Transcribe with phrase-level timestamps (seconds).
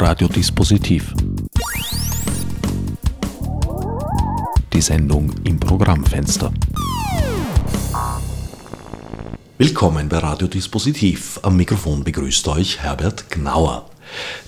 [0.00, 1.12] Radiodispositiv.
[4.72, 6.50] Die Sendung im Programmfenster.
[9.58, 11.40] Willkommen bei Radiodispositiv.
[11.42, 13.90] Am Mikrofon begrüßt euch Herbert Gnauer.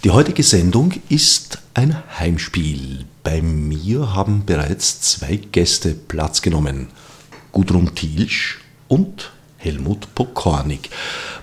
[0.04, 3.04] Die heutige Sendung ist ein Heimspiel.
[3.22, 6.88] Bei mir haben bereits zwei Gäste Platz genommen.
[7.52, 8.58] Gudrun Thielsch
[8.88, 10.88] und Helmut Pokornik,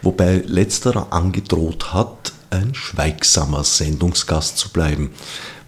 [0.01, 5.11] wobei letzterer angedroht hat, ein schweigsamer Sendungsgast zu bleiben.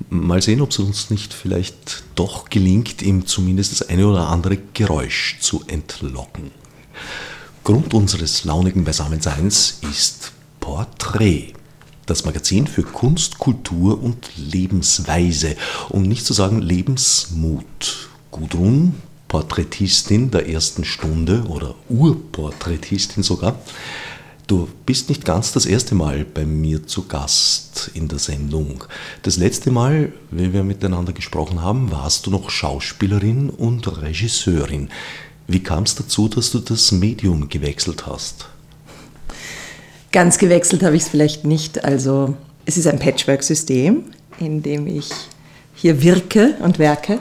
[0.09, 4.57] Mal sehen, ob es uns nicht vielleicht doch gelingt, ihm zumindest das eine oder andere
[4.73, 6.51] Geräusch zu entlocken.
[7.63, 11.53] Grund unseres launigen Beisammenseins ist Porträt.
[12.07, 15.55] Das Magazin für Kunst, Kultur und Lebensweise,
[15.89, 18.09] um nicht zu sagen Lebensmut.
[18.31, 18.95] Gudrun,
[19.27, 23.59] Porträtistin der ersten Stunde oder Urporträtistin sogar,
[24.51, 28.83] Du bist nicht ganz das erste Mal bei mir zu Gast in der Sendung.
[29.23, 34.89] Das letzte Mal, wenn wir miteinander gesprochen haben, warst du noch Schauspielerin und Regisseurin.
[35.47, 38.49] Wie kam es dazu, dass du das Medium gewechselt hast?
[40.11, 41.85] Ganz gewechselt habe ich es vielleicht nicht.
[41.85, 42.35] Also
[42.65, 44.03] es ist ein Patchwork-System,
[44.41, 45.07] in dem ich
[45.75, 47.19] hier wirke und werke.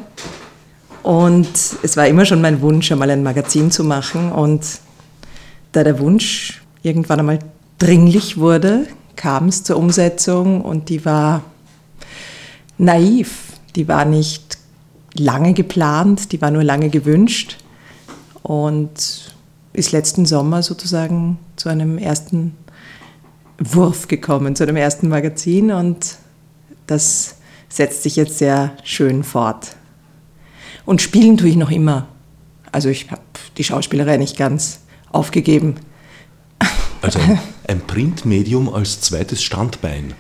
[1.05, 1.49] Und
[1.85, 4.33] es war immer schon mein Wunsch, einmal ein Magazin zu machen.
[4.33, 4.67] Und
[5.71, 7.39] da der Wunsch irgendwann einmal
[7.79, 8.87] dringlich wurde,
[9.17, 11.43] kam es zur Umsetzung und die war
[12.79, 13.53] naiv.
[13.77, 14.59] Die war nicht
[15.15, 17.59] lange geplant, die war nur lange gewünscht
[18.43, 19.35] und
[19.73, 22.57] ist letzten Sommer sozusagen zu einem ersten
[23.59, 26.17] Wurf gekommen, zu einem ersten Magazin und
[26.87, 27.37] das
[27.69, 29.77] setzt sich jetzt sehr schön fort.
[30.87, 32.09] Und spielen tue ich noch immer.
[32.73, 33.23] Also ich habe
[33.59, 34.81] die Schauspielerei nicht ganz
[35.13, 35.77] aufgegeben.
[37.03, 37.19] Also
[37.67, 40.15] ein Printmedium als zweites Standbein.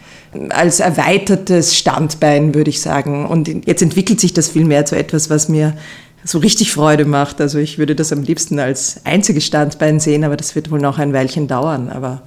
[0.51, 3.27] Als erweitertes Standbein, würde ich sagen.
[3.27, 5.77] Und jetzt entwickelt sich das viel mehr zu etwas, was mir
[6.25, 7.41] so richtig Freude macht.
[7.41, 10.99] Also ich würde das am liebsten als einziges Standbein sehen, aber das wird wohl noch
[10.99, 11.89] ein Weilchen dauern.
[11.89, 12.23] Aber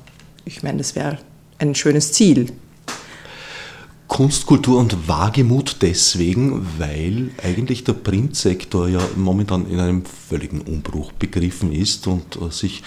[0.45, 1.17] ich meine, das wäre
[1.59, 2.47] ein schönes Ziel.
[4.07, 11.11] Kunst, Kultur und Wagemut deswegen, weil eigentlich der Printsektor ja momentan in einem völligen Umbruch
[11.13, 12.83] begriffen ist und äh, sich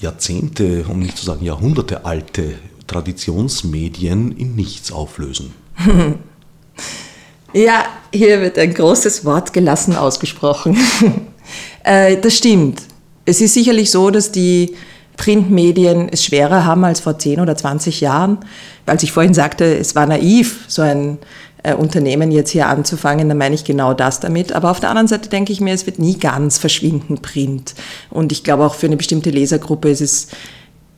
[0.00, 2.54] Jahrzehnte, um nicht zu sagen Jahrhunderte alte
[2.86, 5.54] Traditionsmedien in nichts auflösen.
[7.54, 10.76] Ja, hier wird ein großes Wort gelassen ausgesprochen.
[11.82, 12.82] Äh, das stimmt.
[13.24, 14.74] Es ist sicherlich so, dass die
[15.16, 18.38] Printmedien es schwerer haben als vor 10 oder 20 Jahren.
[18.84, 21.16] Als ich vorhin sagte, es war naiv, so ein
[21.68, 24.52] äh, Unternehmen jetzt hier anzufangen, dann meine ich genau das damit.
[24.52, 27.74] Aber auf der anderen Seite denke ich mir, es wird nie ganz verschwinden, Print.
[28.10, 30.28] Und ich glaube auch für eine bestimmte Lesergruppe ist es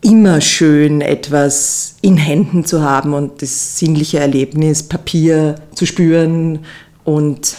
[0.02, 6.60] immer schön, etwas in Händen zu haben und das sinnliche Erlebnis, Papier zu spüren
[7.04, 7.56] und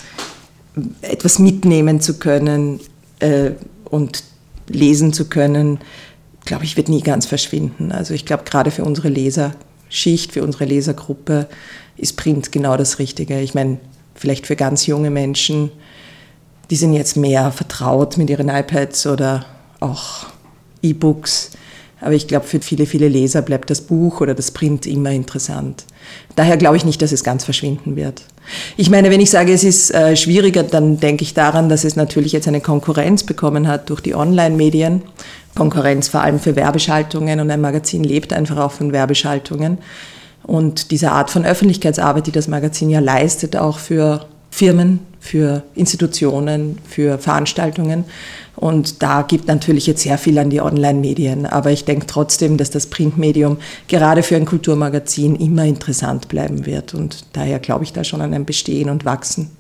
[1.01, 2.79] etwas mitnehmen zu können
[3.19, 3.51] äh,
[3.85, 4.23] und
[4.67, 5.79] lesen zu können,
[6.45, 7.91] glaube ich, wird nie ganz verschwinden.
[7.91, 11.47] Also ich glaube, gerade für unsere Leserschicht, für unsere Lesergruppe
[11.97, 13.40] ist Print genau das Richtige.
[13.40, 13.78] Ich meine,
[14.16, 15.72] vielleicht für ganz junge Menschen,
[16.69, 19.46] die sind jetzt mehr vertraut mit ihren iPads oder
[19.79, 20.28] auch
[20.81, 21.52] E-Books.
[22.02, 25.85] Aber ich glaube, für viele, viele Leser bleibt das Buch oder das Print immer interessant.
[26.35, 28.23] Daher glaube ich nicht, dass es ganz verschwinden wird.
[28.75, 31.96] Ich meine, wenn ich sage, es ist äh, schwieriger, dann denke ich daran, dass es
[31.96, 35.03] natürlich jetzt eine Konkurrenz bekommen hat durch die Online-Medien.
[35.56, 39.78] Konkurrenz vor allem für Werbeschaltungen und ein Magazin lebt einfach auch von Werbeschaltungen.
[40.44, 46.79] Und diese Art von Öffentlichkeitsarbeit, die das Magazin ja leistet, auch für Firmen, für Institutionen,
[46.88, 48.06] für Veranstaltungen.
[48.56, 51.46] Und da gibt natürlich jetzt sehr viel an die Online-Medien.
[51.46, 53.57] Aber ich denke trotzdem, dass das Printmedium
[53.88, 56.94] gerade für ein Kulturmagazin immer interessant bleiben wird.
[56.94, 59.52] Und daher glaube ich da schon an ein Bestehen und Wachsen.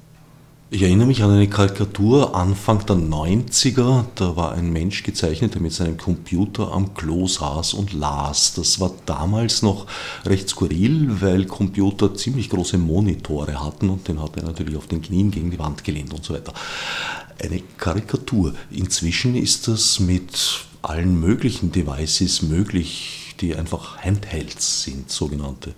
[0.73, 4.05] Ich erinnere mich an eine Karikatur Anfang der 90er.
[4.15, 8.53] Da war ein Mensch gezeichnet, der mit seinem Computer am Klo saß und las.
[8.53, 9.85] Das war damals noch
[10.23, 15.01] recht skurril, weil Computer ziemlich große Monitore hatten und den hat er natürlich auf den
[15.01, 16.53] Knien gegen die Wand gelehnt und so weiter.
[17.43, 18.53] Eine Karikatur.
[18.69, 25.73] Inzwischen ist das mit allen möglichen Devices möglich, die einfach Handhelds sind, sogenannte.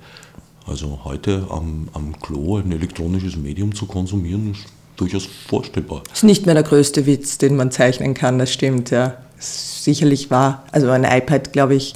[0.67, 4.55] Also heute am, am Klo ein elektronisches Medium zu konsumieren,
[4.95, 6.03] durchaus vorstellbar.
[6.09, 9.17] Das ist nicht mehr der größte Witz, den man zeichnen kann, das stimmt, ja.
[9.37, 10.63] Das sicherlich wahr.
[10.71, 11.95] Also ein iPad, glaube ich,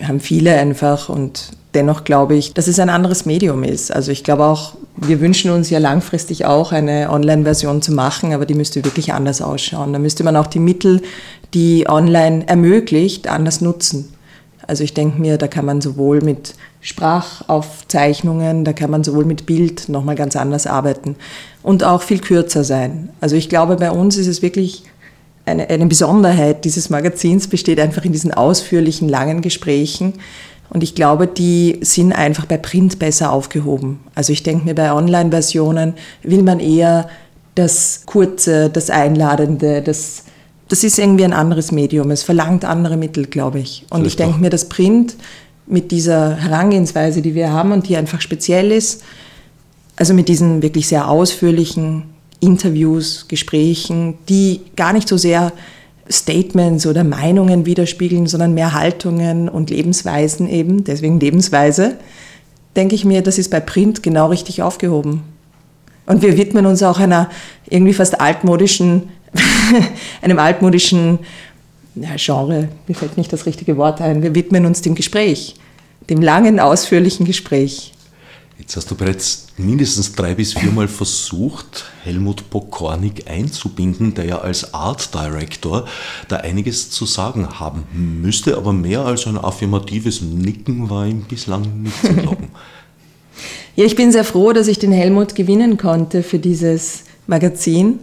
[0.00, 3.92] haben viele einfach und dennoch glaube ich, dass es ein anderes Medium ist.
[3.92, 8.46] Also ich glaube auch, wir wünschen uns ja langfristig auch eine Online-Version zu machen, aber
[8.46, 9.92] die müsste wirklich anders ausschauen.
[9.92, 11.02] Da müsste man auch die Mittel,
[11.54, 14.12] die online ermöglicht, anders nutzen.
[14.66, 19.46] Also ich denke mir, da kann man sowohl mit Sprachaufzeichnungen, da kann man sowohl mit
[19.46, 21.16] Bild nochmal ganz anders arbeiten
[21.68, 23.10] und auch viel kürzer sein.
[23.20, 24.84] Also ich glaube, bei uns ist es wirklich
[25.44, 30.14] eine, eine Besonderheit dieses Magazins besteht einfach in diesen ausführlichen, langen Gesprächen.
[30.70, 34.00] Und ich glaube, die sind einfach bei Print besser aufgehoben.
[34.14, 35.92] Also ich denke mir, bei Online-Versionen
[36.22, 37.10] will man eher
[37.54, 40.24] das Kurze, das Einladende, das,
[40.68, 42.10] das ist irgendwie ein anderes Medium.
[42.10, 43.84] Es verlangt andere Mittel, glaube ich.
[43.90, 45.16] Und Vielleicht ich denke mir, das Print
[45.66, 49.02] mit dieser Herangehensweise, die wir haben und die einfach speziell ist,
[49.98, 52.04] also mit diesen wirklich sehr ausführlichen
[52.40, 55.52] Interviews, Gesprächen, die gar nicht so sehr
[56.10, 61.96] Statements oder Meinungen widerspiegeln, sondern mehr Haltungen und Lebensweisen eben, deswegen Lebensweise,
[62.76, 65.22] denke ich mir, das ist bei Print genau richtig aufgehoben.
[66.06, 67.28] Und wir widmen uns auch einer
[67.68, 69.10] irgendwie fast altmodischen,
[70.22, 71.18] einem altmodischen
[71.96, 75.56] ja, Genre, mir fällt nicht das richtige Wort ein, wir widmen uns dem Gespräch,
[76.08, 77.92] dem langen, ausführlichen Gespräch.
[78.58, 84.74] Jetzt hast du bereits mindestens drei bis viermal versucht, Helmut Pokornik einzubinden, der ja als
[84.74, 85.86] Art Director
[86.26, 87.84] da einiges zu sagen haben
[88.20, 92.48] müsste, aber mehr als ein affirmatives Nicken war ihm bislang nicht zu glauben.
[93.76, 98.00] ja, ich bin sehr froh, dass ich den Helmut gewinnen konnte für dieses Magazin,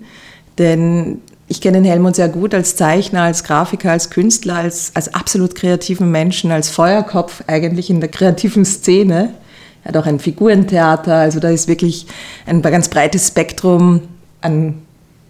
[0.57, 1.19] denn
[1.49, 5.53] ich kenne den Helmut sehr gut als Zeichner, als Grafiker, als Künstler, als, als absolut
[5.53, 9.33] kreativen Menschen, als Feuerkopf eigentlich in der kreativen Szene.
[9.85, 12.07] Er hat auch ein Figurentheater, also da ist wirklich
[12.45, 14.01] ein ganz breites Spektrum
[14.41, 14.81] an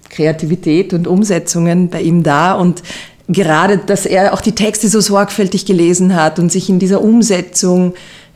[0.10, 2.81] Kreativität und Umsetzungen bei ihm da und
[3.28, 7.94] gerade, dass er auch die Texte so sorgfältig gelesen hat und sich in dieser Umsetzung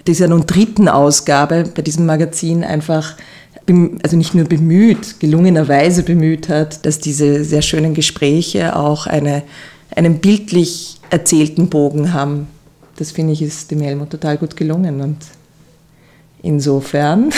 [0.07, 3.15] dieser nun dritten Ausgabe bei diesem Magazin einfach
[4.03, 9.43] also nicht nur bemüht, gelungenerweise bemüht hat, dass diese sehr schönen Gespräche auch eine,
[9.95, 12.47] einen bildlich erzählten Bogen haben.
[12.97, 15.17] Das finde ich ist dem Helmut total gut gelungen und
[16.41, 17.31] Insofern.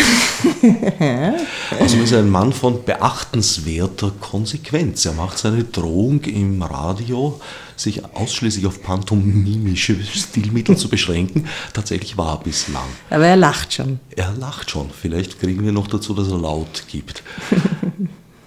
[1.79, 5.05] also er ist ein Mann von beachtenswerter Konsequenz.
[5.05, 7.41] Er macht seine Drohung im Radio,
[7.75, 12.87] sich ausschließlich auf pantomimische Stilmittel zu beschränken, tatsächlich wahr bislang.
[13.09, 13.99] Aber er lacht schon.
[14.15, 14.89] Er lacht schon.
[14.91, 17.23] Vielleicht kriegen wir noch dazu, dass er laut gibt.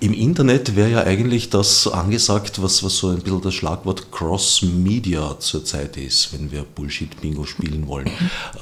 [0.04, 5.38] Im Internet wäre ja eigentlich das angesagt, was, was so ein bisschen das Schlagwort Cross-Media
[5.38, 8.10] zurzeit ist, wenn wir Bullshit-Bingo spielen wollen.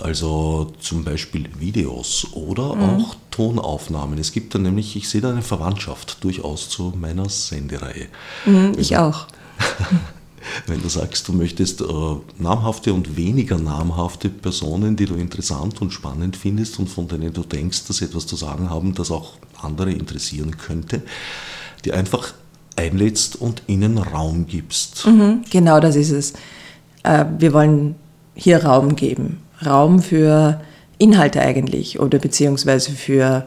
[0.01, 2.83] Also zum Beispiel Videos oder mhm.
[2.83, 4.21] auch Tonaufnahmen.
[4.21, 8.07] Es gibt da nämlich, ich sehe da eine Verwandtschaft durchaus zu meiner Sendereihe.
[8.47, 9.27] Mhm, ich auch.
[10.69, 11.85] wenn du sagst, du möchtest äh,
[12.39, 17.43] namhafte und weniger namhafte Personen, die du interessant und spannend findest und von denen du
[17.43, 21.03] denkst, dass sie etwas zu sagen haben, das auch andere interessieren könnte,
[21.85, 22.35] die einfach
[22.77, 25.07] einlädst und ihnen Raum gibst.
[25.07, 26.33] Mhm, genau das ist es.
[27.03, 27.97] Äh, wir wollen
[28.35, 29.43] hier Raum geben.
[29.65, 30.61] Raum für
[30.99, 33.47] Inhalte eigentlich oder beziehungsweise für,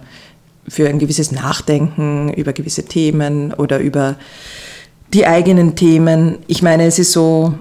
[0.67, 4.15] für ein gewisses Nachdenken über gewisse Themen oder über
[5.13, 6.39] die eigenen Themen.
[6.47, 7.53] Ich meine, es ist so,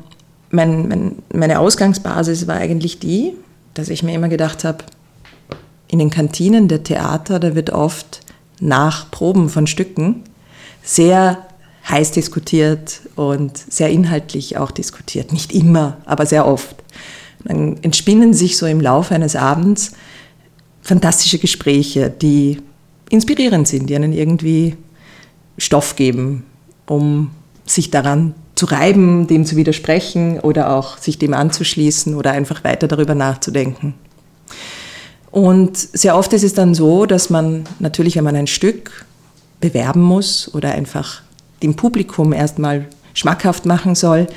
[0.50, 3.34] mein, mein, meine Ausgangsbasis war eigentlich die,
[3.74, 4.84] dass ich mir immer gedacht habe,
[5.88, 8.20] in den Kantinen der Theater, da wird oft
[8.60, 10.22] nach Proben von Stücken
[10.82, 11.46] sehr
[11.88, 15.32] heiß diskutiert und sehr inhaltlich auch diskutiert.
[15.32, 16.76] Nicht immer, aber sehr oft.
[17.44, 19.92] Dann entspinnen sich so im Laufe eines Abends
[20.80, 22.60] fantastische Gespräche, die
[23.10, 24.76] inspirierend sind, die einen irgendwie
[25.58, 26.44] Stoff geben,
[26.86, 27.30] um
[27.66, 32.86] sich daran zu reiben, dem zu widersprechen oder auch sich dem anzuschließen oder einfach weiter
[32.88, 33.94] darüber nachzudenken.
[35.34, 39.04] Und sehr oft ist es dann so, dass man natürlich, wenn man ein Stück
[39.60, 41.22] bewerben muss oder einfach
[41.60, 44.28] dem Publikum erstmal schmackhaft machen soll,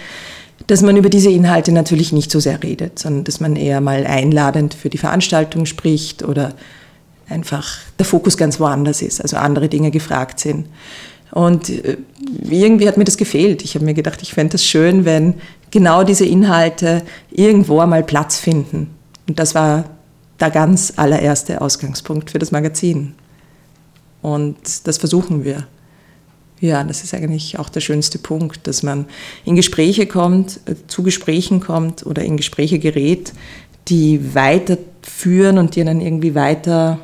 [0.65, 4.07] dass man über diese Inhalte natürlich nicht so sehr redet, sondern dass man eher mal
[4.07, 6.55] einladend für die Veranstaltung spricht oder
[7.29, 10.65] einfach der Fokus ganz woanders ist, also andere Dinge gefragt sind.
[11.29, 11.97] Und äh,
[12.49, 13.63] irgendwie hat mir das gefehlt.
[13.63, 15.35] Ich habe mir gedacht, ich fände es schön, wenn
[15.69, 18.89] genau diese Inhalte irgendwo einmal Platz finden.
[19.27, 19.85] Und das war
[20.39, 23.15] der ganz allererste Ausgangspunkt für das Magazin.
[24.21, 25.67] Und das versuchen wir.
[26.59, 29.05] Ja, das ist eigentlich auch der schönste Punkt, dass man
[29.45, 33.33] in Gespräche kommt, äh, zu Gesprächen kommt oder in Gespräche gerät,
[33.87, 36.99] die weiterführen und die einen irgendwie weiter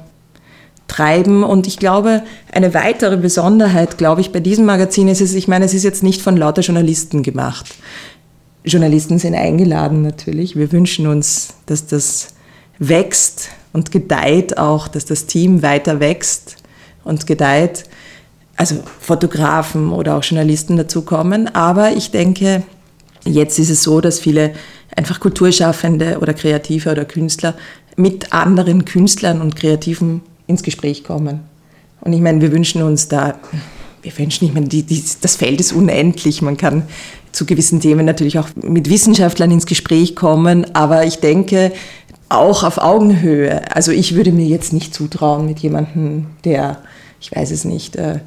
[0.87, 1.43] treiben.
[1.43, 5.65] Und ich glaube, eine weitere Besonderheit, glaube ich, bei diesem Magazin ist es, ich meine,
[5.65, 7.75] es ist jetzt nicht von lauter Journalisten gemacht.
[8.65, 10.55] Journalisten sind eingeladen natürlich.
[10.55, 12.33] Wir wünschen uns, dass das
[12.79, 16.57] wächst und gedeiht auch, dass das Team weiter wächst
[17.03, 17.85] und gedeiht.
[18.55, 21.53] Also Fotografen oder auch Journalisten dazukommen.
[21.55, 22.63] Aber ich denke,
[23.25, 24.53] jetzt ist es so, dass viele
[24.95, 27.55] einfach Kulturschaffende oder Kreative oder Künstler
[27.95, 31.41] mit anderen Künstlern und Kreativen ins Gespräch kommen.
[32.01, 33.35] Und ich meine, wir wünschen uns da,
[34.01, 36.41] wir wünschen, ich meine, die, die, das Feld ist unendlich.
[36.41, 36.83] Man kann
[37.31, 41.71] zu gewissen Themen natürlich auch mit Wissenschaftlern ins Gespräch kommen, aber ich denke,
[42.33, 43.61] auch auf Augenhöhe.
[43.73, 46.77] Also ich würde mir jetzt nicht zutrauen, mit jemandem, der,
[47.21, 48.19] ich weiß es nicht, äh,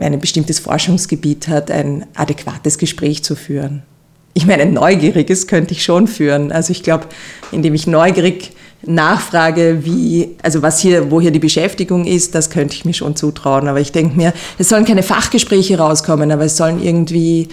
[0.00, 3.82] ein bestimmtes Forschungsgebiet hat, ein adäquates Gespräch zu führen.
[4.34, 6.52] Ich meine, ein neugieriges könnte ich schon führen.
[6.52, 7.06] Also ich glaube,
[7.50, 8.52] indem ich neugierig
[8.84, 13.14] nachfrage, wie, also was hier, wo hier die Beschäftigung ist, das könnte ich mir schon
[13.14, 13.68] zutrauen.
[13.68, 17.48] Aber ich denke mir, es sollen keine Fachgespräche rauskommen, aber es sollen irgendwie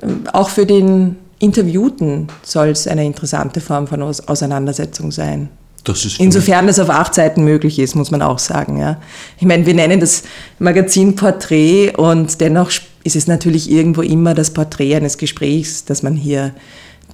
[0.00, 5.48] äh, auch für den Interviewten soll es eine interessante Form von Auseinandersetzung sein.
[5.82, 8.78] Das Insofern das auf acht Seiten möglich ist, muss man auch sagen.
[8.78, 9.00] Ja.
[9.38, 10.22] Ich meine, wir nennen das
[10.60, 12.70] Magazin Porträt und dennoch
[13.02, 16.54] ist es natürlich irgendwo immer das Porträt eines Gesprächs, das man hier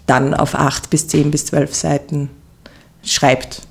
[0.05, 2.29] dann auf acht bis zehn bis zwölf Seiten
[3.03, 3.63] schreibt.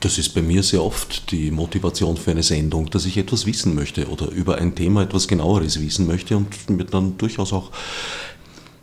[0.00, 3.74] Das ist bei mir sehr oft die Motivation für eine Sendung, dass ich etwas wissen
[3.74, 7.70] möchte oder über ein Thema etwas genaueres wissen möchte und mir dann durchaus auch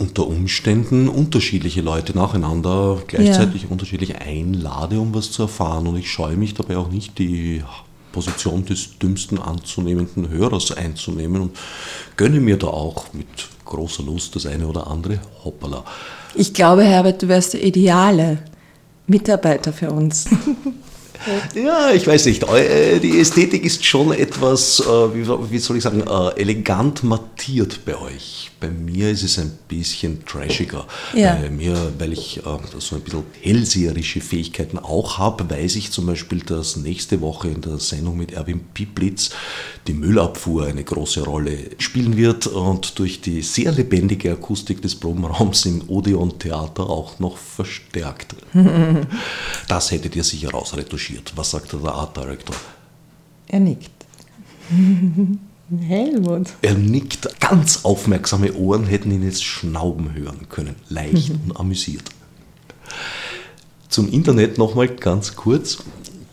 [0.01, 3.67] unter Umständen unterschiedliche Leute nacheinander gleichzeitig ja.
[3.69, 5.87] unterschiedlich einlade, um was zu erfahren.
[5.87, 7.63] Und ich scheue mich dabei auch nicht, die
[8.11, 11.57] Position des dümmsten anzunehmenden Hörers einzunehmen und
[12.17, 13.27] gönne mir da auch mit
[13.65, 15.83] großer Lust das eine oder andere Hoppala.
[16.35, 18.39] Ich glaube, Herbert, du wärst der ideale
[19.07, 20.25] Mitarbeiter für uns.
[21.53, 22.41] Ja, ich weiß nicht.
[22.49, 27.95] Äh, die Ästhetik ist schon etwas, äh, wie soll ich sagen, äh, elegant mattiert bei
[27.95, 28.50] euch.
[28.61, 30.85] Bei mir ist es ein bisschen trashiger.
[31.15, 31.33] Ja.
[31.33, 32.41] Bei mir, weil ich
[32.77, 37.61] so ein bisschen hellseherische Fähigkeiten auch habe, weiß ich zum Beispiel, dass nächste Woche in
[37.61, 39.31] der Sendung mit Erwin Piplitz
[39.87, 45.65] die Müllabfuhr eine große Rolle spielen wird und durch die sehr lebendige Akustik des Probenraums
[45.65, 48.35] im Odeon Theater auch noch verstärkt.
[49.67, 51.33] das hättet ihr sicher rausretuschiert.
[51.35, 52.55] Was sagt der Art Director?
[53.47, 53.89] Er nickt.
[55.79, 56.47] Helmut.
[56.61, 57.39] Er nickt.
[57.39, 60.75] Ganz aufmerksame Ohren hätten ihn jetzt schnauben hören können.
[60.89, 62.03] Leicht und amüsiert.
[63.89, 65.79] Zum Internet nochmal ganz kurz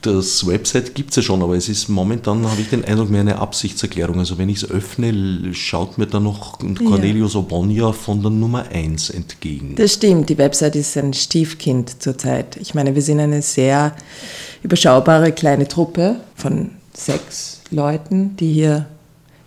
[0.02, 3.23] das Website gibt es ja schon, aber es ist momentan, habe ich den Eindruck, mehr
[3.23, 4.18] eine Absichtserklärung.
[4.18, 7.40] Also wenn ich es öffne, schaut mir da noch Cornelius ja.
[7.40, 9.75] Obonia von der Nummer 1 entgegen.
[9.76, 12.57] Das stimmt, die Website ist ein Stiefkind zurzeit.
[12.59, 13.95] Ich meine, wir sind eine sehr
[14.62, 18.87] überschaubare kleine Truppe von sechs Leuten, die hier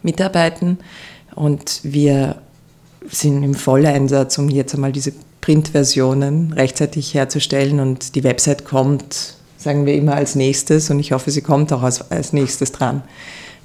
[0.03, 0.77] mitarbeiten.
[1.36, 2.38] Und wir
[3.10, 7.79] sind im Volleinsatz, um jetzt einmal diese Printversionen rechtzeitig herzustellen.
[7.79, 11.84] Und die Website kommt sagen wir immer als nächstes und ich hoffe, sie kommt auch
[11.84, 13.03] als, als nächstes dran.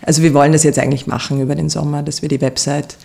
[0.03, 2.97] Also wir wollen das jetzt eigentlich machen über den Sommer, dass wir die Website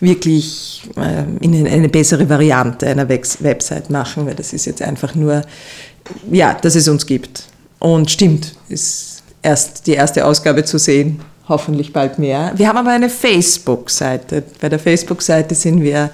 [0.00, 5.42] wirklich äh, in eine bessere Variante einer Website machen, weil das ist jetzt einfach nur,
[6.30, 7.44] ja, dass es uns gibt.
[7.80, 12.52] Und stimmt, ist erst die erste Ausgabe zu sehen, hoffentlich bald mehr.
[12.56, 14.42] Wir haben aber eine Facebook-Seite.
[14.60, 16.10] Bei der Facebook-Seite sind wir,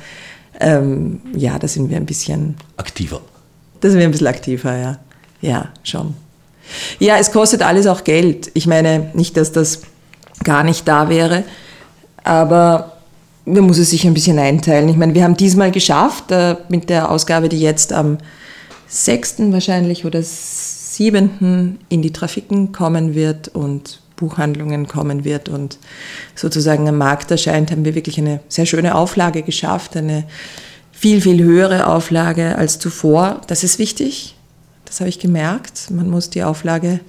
[0.60, 3.20] ähm, ja, da sind wir ein bisschen aktiver.
[3.80, 4.98] Da sind wir ein bisschen aktiver, ja.
[5.40, 6.14] Ja, schon.
[6.98, 8.50] Ja, es kostet alles auch Geld.
[8.54, 9.82] Ich meine, nicht, dass das
[10.42, 11.44] gar nicht da wäre,
[12.22, 12.92] aber
[13.44, 14.88] man muss es sich ein bisschen einteilen.
[14.88, 18.18] Ich meine, wir haben diesmal geschafft, äh, mit der Ausgabe, die jetzt am
[18.88, 19.52] 6.
[19.52, 21.78] wahrscheinlich oder 7.
[21.88, 25.78] in die Trafiken kommen wird und Buchhandlungen kommen wird und
[26.34, 30.24] sozusagen am Markt erscheint, haben wir wirklich eine sehr schöne Auflage geschafft, eine
[30.92, 33.42] viel, viel höhere Auflage als zuvor.
[33.46, 34.36] Das ist wichtig.
[34.86, 35.90] Das habe ich gemerkt.
[35.90, 37.00] Man muss die Auflage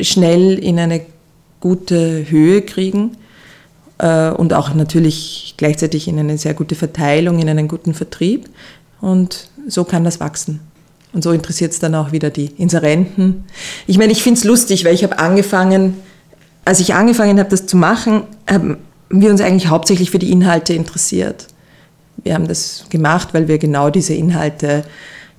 [0.00, 1.02] schnell in eine
[1.60, 3.16] gute Höhe kriegen
[3.98, 8.48] äh, und auch natürlich gleichzeitig in eine sehr gute Verteilung, in einen guten Vertrieb.
[9.00, 10.60] Und so kann das wachsen.
[11.12, 13.44] Und so interessiert es dann auch wieder die Inserenten.
[13.86, 15.96] Ich meine, ich finde es lustig, weil ich habe angefangen,
[16.66, 18.76] als ich angefangen habe, das zu machen, haben
[19.08, 21.46] wir uns eigentlich hauptsächlich für die Inhalte interessiert.
[22.16, 24.84] Wir haben das gemacht, weil wir genau diese Inhalte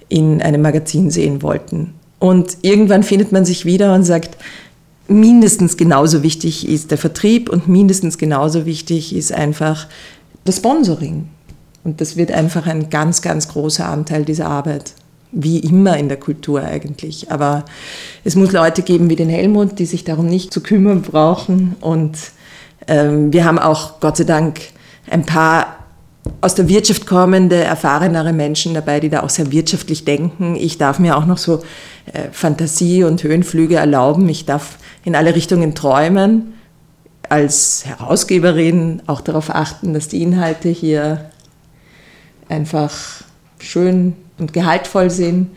[0.07, 1.93] in einem Magazin sehen wollten.
[2.19, 4.37] Und irgendwann findet man sich wieder und sagt,
[5.09, 9.87] mindestens genauso wichtig ist der Vertrieb und mindestens genauso wichtig ist einfach
[10.45, 11.27] das Sponsoring.
[11.83, 14.93] Und das wird einfach ein ganz, ganz großer Anteil dieser Arbeit.
[15.31, 17.31] Wie immer in der Kultur eigentlich.
[17.31, 17.65] Aber
[18.23, 21.75] es muss Leute geben wie den Helmut, die sich darum nicht zu kümmern brauchen.
[21.81, 22.17] Und
[22.87, 24.59] ähm, wir haben auch Gott sei Dank
[25.09, 25.77] ein paar
[26.41, 30.55] aus der Wirtschaft kommende, erfahrenere Menschen dabei, die da auch sehr wirtschaftlich denken.
[30.55, 31.63] Ich darf mir auch noch so
[32.13, 34.27] äh, Fantasie und Höhenflüge erlauben.
[34.29, 36.53] Ich darf in alle Richtungen träumen.
[37.29, 41.29] Als Herausgeberin auch darauf achten, dass die Inhalte hier
[42.47, 42.93] einfach
[43.59, 45.49] schön und gehaltvoll sind.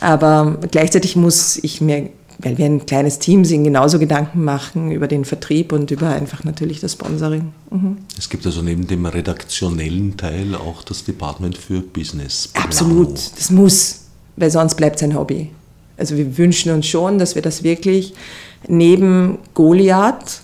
[0.00, 5.06] Aber gleichzeitig muss ich mir, weil wir ein kleines Team sind, genauso Gedanken machen über
[5.06, 7.52] den Vertrieb und über einfach natürlich das Sponsoring.
[7.70, 7.98] Mhm.
[8.18, 12.50] Es gibt also neben dem redaktionellen Teil auch das Department für Business.
[12.52, 12.64] -Planung.
[12.64, 14.00] Absolut, das muss,
[14.36, 15.50] weil sonst bleibt es ein Hobby.
[15.96, 18.14] Also wir wünschen uns schon, dass wir das wirklich
[18.66, 20.40] neben Goliath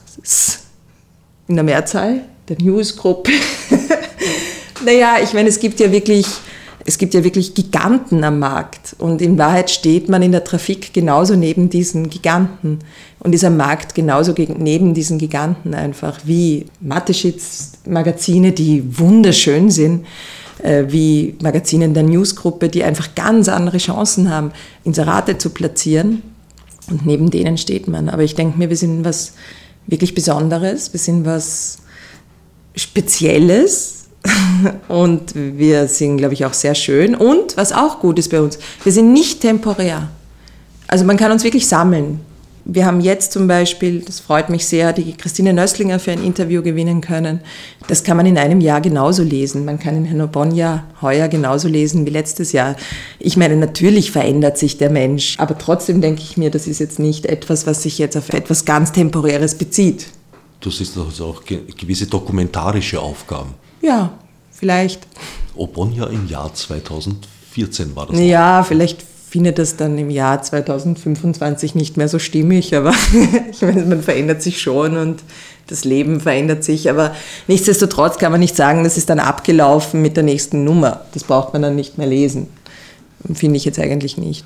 [1.49, 3.33] in der Mehrzahl, der Newsgruppe,
[4.85, 6.27] naja, ich meine, es gibt ja wirklich
[6.85, 8.97] es gibt ja wirklich Giganten am Markt.
[8.99, 12.79] Und in Wahrheit steht man in der Trafik genauso neben diesen Giganten.
[13.19, 20.07] Und ist am Markt genauso neben disen Giganten einfach wie Mateschitz-Magazine, die wunderschön sind,
[20.63, 24.53] äh, wie Magazine in der Newsgruppe, die einfach ganz andere Chancen haben,
[24.85, 26.23] Inserate zu platzieren.
[26.91, 28.09] Und neben denen steht man.
[28.09, 29.35] Aber ich denke mir, wir sind was
[29.87, 31.79] wirklich Besonderes, wir sind was
[32.75, 34.00] Spezielles
[34.89, 37.15] und wir sind, glaube ich, auch sehr schön.
[37.15, 40.09] Und was auch gut ist bei uns, wir sind nicht temporär.
[40.87, 42.21] Also man kann uns wirklich sammeln.
[42.67, 46.63] Wir haben jetzt zum Beispiel, das freut mich sehr, die Christine Nösslinger für ein Interview
[46.63, 47.41] gewinnen können.
[47.89, 49.65] Das kann man in einem Jahr genauso lesen.
[49.65, 52.77] Man kann in Herrn Obonja heuer genauso lesen wie letztes Jahr.
[53.19, 56.99] Ich meine, natürlich verändert sich der Mensch, aber trotzdem denke ich mir, das ist jetzt
[56.99, 60.07] nicht etwas, was sich jetzt auf etwas ganz Temporäres bezieht.
[60.61, 63.55] Du siehst also auch gewisse dokumentarische Aufgaben.
[63.81, 64.13] Ja,
[64.51, 65.07] vielleicht.
[65.55, 68.19] Obonja im Jahr 2014 war das.
[68.19, 68.67] Ja, auch.
[68.67, 72.93] vielleicht findet das dann im Jahr 2025 nicht mehr so stimmig, aber
[73.51, 75.23] ich meine, man verändert sich schon und
[75.69, 76.91] das Leben verändert sich.
[76.91, 77.15] Aber
[77.47, 81.05] nichtsdestotrotz kann man nicht sagen, das ist dann abgelaufen mit der nächsten Nummer.
[81.15, 82.49] Das braucht man dann nicht mehr lesen.
[83.33, 84.45] Finde ich jetzt eigentlich nicht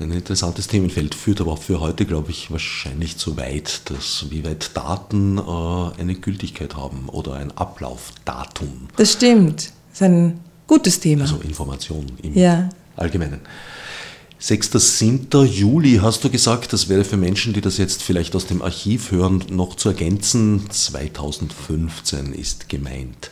[0.00, 4.44] ein interessantes Themenfeld, führt aber auch für heute, glaube ich, wahrscheinlich zu weit, dass wie
[4.44, 8.88] weit Daten äh, eine Gültigkeit haben oder ein Ablaufdatum.
[8.96, 9.72] Das stimmt.
[9.90, 11.22] Das ist ein gutes Thema.
[11.22, 12.68] Also Information im ja.
[12.96, 13.40] Allgemeinen.
[14.38, 14.72] 6.
[14.72, 15.46] 7.
[15.46, 19.10] Juli hast du gesagt, das wäre für Menschen, die das jetzt vielleicht aus dem Archiv
[19.10, 20.68] hören, noch zu ergänzen.
[20.68, 23.30] 2015 ist gemeint.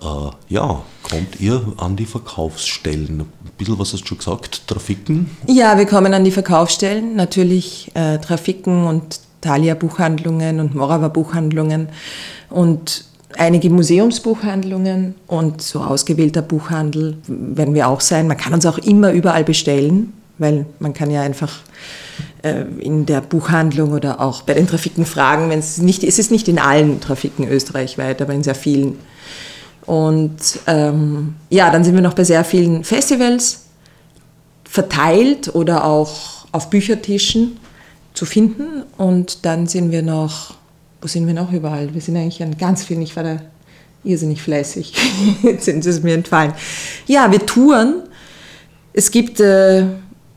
[0.00, 3.20] Äh, ja, kommt ihr an die Verkaufsstellen?
[3.20, 5.30] Ein bisschen was hast du schon gesagt, Trafiken?
[5.46, 11.88] Ja, wir kommen an die Verkaufsstellen, natürlich äh, Trafiken und Thalia Buchhandlungen und Morava Buchhandlungen
[12.50, 13.04] und
[13.36, 18.26] einige Museumsbuchhandlungen und so ausgewählter Buchhandel werden wir auch sein.
[18.26, 21.60] Man kann uns auch immer überall bestellen, weil man kann ja einfach
[22.42, 26.30] äh, in der Buchhandlung oder auch bei den Trafiken fragen, wenn es nicht, es ist
[26.30, 28.98] nicht in allen Trafiken österreichweit, aber in sehr vielen.
[29.88, 33.60] Und ähm, ja, dann sind wir noch bei sehr vielen Festivals
[34.68, 37.56] verteilt oder auch auf Büchertischen
[38.12, 38.82] zu finden.
[38.98, 40.56] Und dann sind wir noch,
[41.00, 41.94] wo sind wir noch überall?
[41.94, 43.40] Wir sind eigentlich an ganz vielen, ich war da
[44.04, 44.92] irrsinnig fleißig,
[45.42, 46.52] jetzt sind es mir entfallen.
[47.06, 48.02] Ja, wir touren.
[48.92, 49.86] Es gibt äh,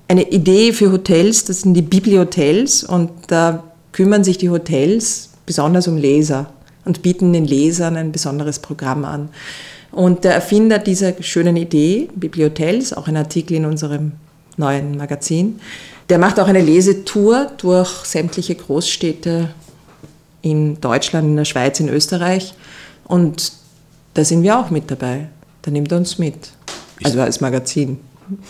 [0.08, 5.90] eine Idee für Hotels, das sind die Bibliothels und da kümmern sich die Hotels besonders
[5.90, 6.54] um Leser
[6.86, 9.30] und bieten den Lesern ein besonderes Programm an.
[9.92, 14.14] Und der Erfinder dieser schönen Idee, Bibliothels, auch ein Artikel in unserem
[14.58, 15.60] neuen Magazin,
[16.10, 19.54] der macht auch eine Lesetour durch sämtliche Großstädte
[20.42, 22.54] in Deutschland, in der Schweiz, in Österreich.
[23.06, 23.54] Und
[24.14, 25.30] da sind wir auch mit dabei.
[25.62, 26.52] Da nimmt er uns mit.
[27.04, 28.00] Also als Magazin.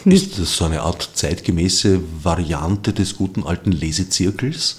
[0.06, 4.78] Ist das so eine Art zeitgemäße Variante des guten alten Lesezirkels?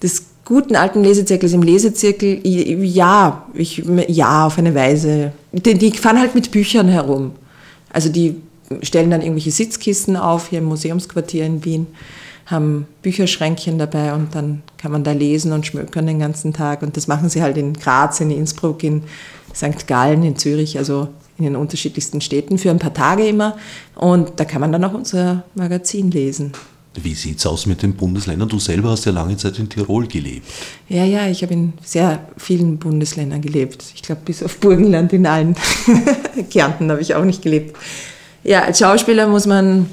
[0.00, 5.32] Das guten alten Lesezirkels im Lesezirkel, ja, ich, ja, auf eine Weise.
[5.52, 7.32] Die, die fahren halt mit Büchern herum.
[7.92, 8.36] Also die
[8.82, 11.88] stellen dann irgendwelche Sitzkisten auf hier im Museumsquartier in Wien,
[12.46, 16.82] haben Bücherschränkchen dabei und dann kann man da lesen und schmökern den ganzen Tag.
[16.82, 19.02] Und das machen sie halt in Graz, in Innsbruck, in
[19.52, 19.88] St.
[19.88, 23.56] Gallen, in Zürich, also in den unterschiedlichsten Städten für ein paar Tage immer.
[23.96, 26.52] Und da kann man dann auch unser Magazin lesen.
[27.04, 28.48] Wie sieht es aus mit den Bundesländern?
[28.48, 30.46] Du selber hast ja lange Zeit in Tirol gelebt.
[30.88, 33.84] Ja, ja, ich habe in sehr vielen Bundesländern gelebt.
[33.94, 35.56] Ich glaube, bis auf Burgenland in allen.
[36.50, 37.76] Kärnten habe ich auch nicht gelebt.
[38.44, 39.90] Ja, als Schauspieler muss man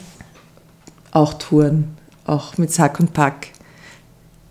[1.11, 3.47] auch touren, auch mit Sack und Pack.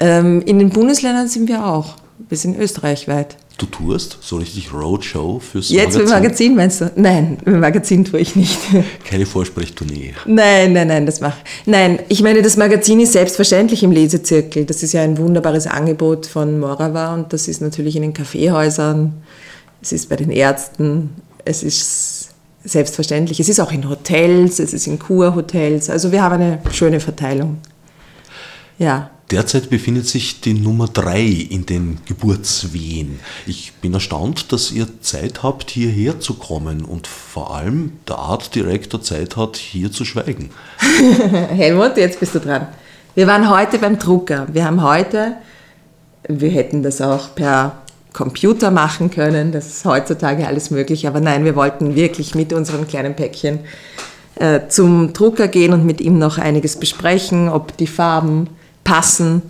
[0.01, 1.97] Ähm, in den Bundesländern sind wir auch.
[2.29, 3.37] Wir sind österreichweit.
[3.59, 6.01] Du tourst so richtig Roadshow fürs Jetzt Magazin?
[6.01, 6.93] Jetzt mit Magazin meinst du?
[6.97, 8.59] Nein, mit Magazin tue ich nicht.
[9.05, 10.15] Keine Vorsprechtournee.
[10.27, 14.65] Nein, nein, nein, das mache Nein, ich meine, das Magazin ist selbstverständlich im Lesezirkel.
[14.65, 19.23] Das ist ja ein wunderbares Angebot von Morava und das ist natürlich in den Kaffeehäusern,
[19.81, 21.11] es ist bei den Ärzten,
[21.45, 22.33] es ist
[22.65, 23.41] selbstverständlich.
[23.41, 25.91] Es ist auch in Hotels, es ist in Kurhotels.
[25.91, 27.59] Also wir haben eine schöne Verteilung.
[28.79, 29.11] Ja.
[29.33, 33.19] Derzeit befindet sich die Nummer 3 in den Geburtswehen.
[33.47, 39.01] Ich bin erstaunt, dass ihr Zeit habt, hierher zu kommen und vor allem der Artdirektor
[39.01, 40.51] Zeit hat, hier zu schweigen.
[41.49, 42.67] Helmut, jetzt bist du dran.
[43.15, 44.49] Wir waren heute beim Drucker.
[44.53, 45.37] Wir haben heute,
[46.29, 47.79] wir hätten das auch per
[48.13, 52.87] Computer machen können, das ist heutzutage alles möglich, aber nein, wir wollten wirklich mit unserem
[52.87, 53.61] kleinen Päckchen
[54.35, 58.49] äh, zum Drucker gehen und mit ihm noch einiges besprechen, ob die Farben
[58.85, 59.43] passen.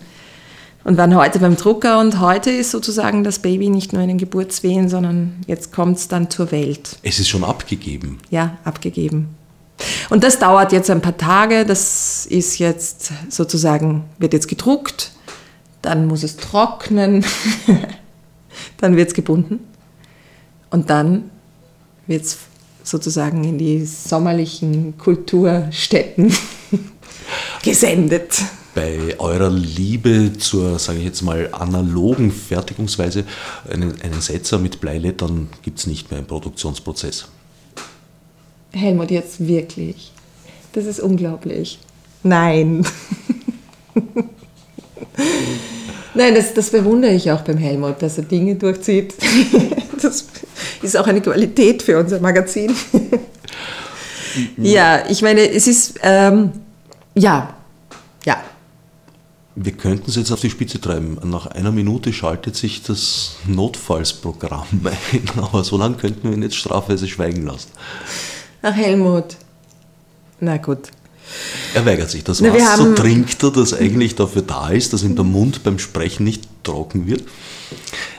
[0.84, 4.18] Und waren heute beim Drucker und heute ist sozusagen das Baby nicht nur in den
[4.18, 6.98] Geburtswehen, sondern jetzt kommt es dann zur Welt.
[7.04, 8.18] Es ist schon abgegeben.
[8.30, 9.28] Ja, abgegeben.
[10.10, 11.64] Und das dauert jetzt ein paar Tage.
[11.64, 15.12] Das ist jetzt sozusagen, wird jetzt gedruckt,
[15.82, 17.24] dann muss es trocknen,
[18.78, 19.60] dann wird es gebunden
[20.70, 21.30] und dann
[22.06, 22.38] wird es
[22.82, 26.34] sozusagen in die sommerlichen Kulturstätten
[27.62, 28.42] gesendet
[28.74, 33.24] bei eurer Liebe zur, sage ich jetzt mal, analogen Fertigungsweise,
[33.70, 37.26] einen, einen Setzer mit Bleilettern gibt es nicht mehr im Produktionsprozess.
[38.72, 40.12] Helmut, jetzt wirklich.
[40.72, 41.78] Das ist unglaublich.
[42.22, 42.86] Nein.
[46.14, 49.14] Nein, das, das bewundere ich auch beim Helmut, dass er Dinge durchzieht.
[50.02, 50.24] Das
[50.82, 52.74] ist auch eine Qualität für unser Magazin.
[54.56, 56.52] Ja, ich meine, es ist, ähm,
[57.14, 57.54] ja,
[58.24, 58.42] ja,
[59.54, 61.18] wir könnten es jetzt auf die Spitze treiben.
[61.24, 66.56] Nach einer Minute schaltet sich das Notfallsprogramm ein, aber so lange könnten wir ihn jetzt
[66.56, 67.68] strafweise schweigen lassen.
[68.62, 69.36] Ach, Helmut.
[70.40, 70.88] Na gut.
[71.74, 72.24] Er weigert sich.
[72.24, 75.78] Das Na, Wasser trinkt er, das eigentlich dafür da ist, dass ihm der Mund beim
[75.78, 77.24] Sprechen nicht trocken wird.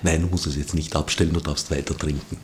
[0.01, 2.37] Nein, du musst es jetzt nicht abstellen, du darfst weiter trinken.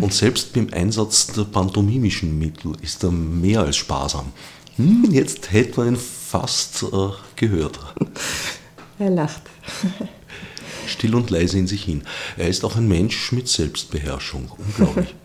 [0.00, 4.32] Und selbst beim Einsatz der pantomimischen Mittel ist er mehr als sparsam.
[4.76, 7.78] Hm, jetzt hätte man ihn fast äh, gehört.
[8.98, 9.42] Er lacht.
[10.86, 12.02] Still und leise in sich hin.
[12.36, 14.50] Er ist auch ein Mensch mit Selbstbeherrschung.
[14.58, 15.14] Unglaublich.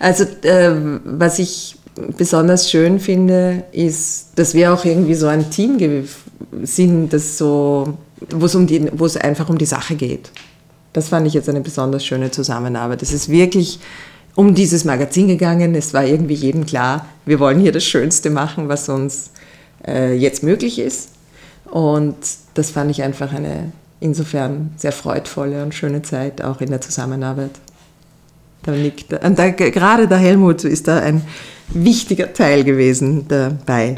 [0.00, 0.72] Also, äh,
[1.04, 1.76] was ich
[2.16, 5.78] besonders schön finde, ist, dass wir auch irgendwie so ein Team
[6.62, 7.96] sind, das so,
[8.30, 10.30] wo es, um die, wo es einfach um die Sache geht.
[10.92, 13.02] Das fand ich jetzt eine besonders schöne Zusammenarbeit.
[13.02, 13.78] Es ist wirklich
[14.34, 15.74] um dieses Magazin gegangen.
[15.74, 19.30] Es war irgendwie jedem klar, wir wollen hier das Schönste machen, was uns
[19.86, 21.10] äh, jetzt möglich ist.
[21.74, 22.14] Und
[22.54, 27.50] das fand ich einfach eine insofern sehr freudvolle und schöne Zeit, auch in der Zusammenarbeit.
[28.62, 28.72] Da
[29.26, 31.22] und da, gerade der Helmut ist da ein
[31.70, 33.96] wichtiger Teil gewesen dabei.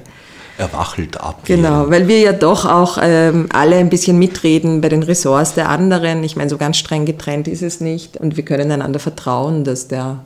[0.56, 1.40] Er wachelt ab.
[1.44, 5.68] Genau, weil wir ja doch auch ähm, alle ein bisschen mitreden bei den Ressorts der
[5.68, 6.24] anderen.
[6.24, 8.16] Ich meine, so ganz streng getrennt ist es nicht.
[8.16, 10.24] Und wir können einander vertrauen, dass der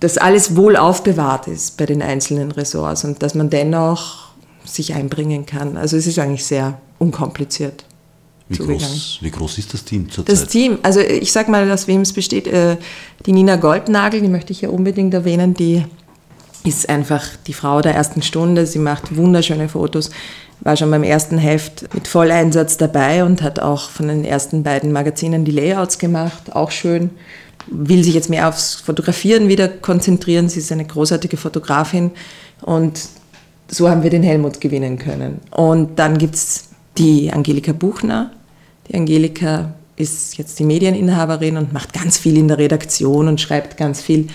[0.00, 4.25] dass alles wohl aufbewahrt ist bei den einzelnen Ressorts und dass man dennoch
[4.66, 5.76] sich einbringen kann.
[5.76, 7.84] Also es ist eigentlich sehr unkompliziert.
[8.48, 10.32] Wie groß, wie groß, ist das Team zurzeit?
[10.32, 12.46] Das Team, also ich sage mal, aus wem es besteht.
[12.46, 12.76] Äh,
[13.24, 15.84] die Nina Goldnagel, die möchte ich ja unbedingt erwähnen, die
[16.62, 18.66] ist einfach die Frau der ersten Stunde.
[18.66, 20.10] Sie macht wunderschöne Fotos,
[20.60, 24.92] war schon beim ersten Heft mit Volleinsatz dabei und hat auch von den ersten beiden
[24.92, 27.10] Magazinen die Layouts gemacht, auch schön.
[27.68, 30.48] Will sich jetzt mehr aufs Fotografieren wieder konzentrieren.
[30.48, 32.12] Sie ist eine großartige Fotografin
[32.62, 33.00] und
[33.68, 35.40] so haben wir den Helmut gewinnen können.
[35.50, 38.30] Und dann gibt es die Angelika Buchner.
[38.88, 43.76] Die Angelika ist jetzt die Medieninhaberin und macht ganz viel in der Redaktion und schreibt
[43.76, 44.28] ganz viel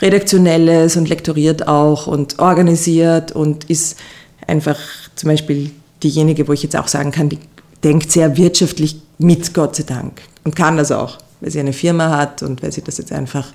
[0.00, 3.98] Redaktionelles und lektoriert auch und organisiert und ist
[4.46, 4.78] einfach
[5.16, 5.70] zum Beispiel
[6.02, 7.38] diejenige, wo ich jetzt auch sagen kann, die
[7.82, 10.22] denkt sehr wirtschaftlich mit, Gott sei Dank.
[10.44, 13.52] Und kann das auch, weil sie eine Firma hat und weil sie das jetzt einfach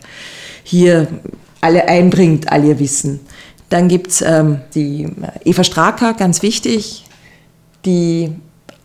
[0.63, 1.07] hier
[1.61, 3.21] alle einbringt, all ihr Wissen.
[3.73, 5.07] Dann gibt es ähm, die
[5.45, 7.05] Eva Straker, ganz wichtig,
[7.85, 8.31] die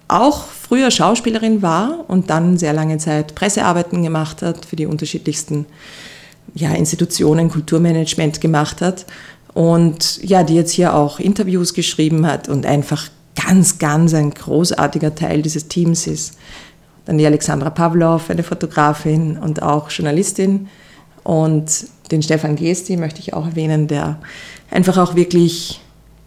[0.09, 5.67] auch früher Schauspielerin war und dann sehr lange Zeit Pressearbeiten gemacht hat für die unterschiedlichsten
[6.55, 9.05] ja, Institutionen, Kulturmanagement gemacht hat
[9.53, 15.15] und ja, die jetzt hier auch Interviews geschrieben hat und einfach ganz, ganz ein großartiger
[15.15, 16.39] Teil dieses Teams ist.
[17.05, 20.69] Dann die Alexandra Pavlov, eine Fotografin und auch Journalistin
[21.25, 24.19] und den Stefan Gesti möchte ich auch erwähnen, der
[24.71, 25.81] einfach auch wirklich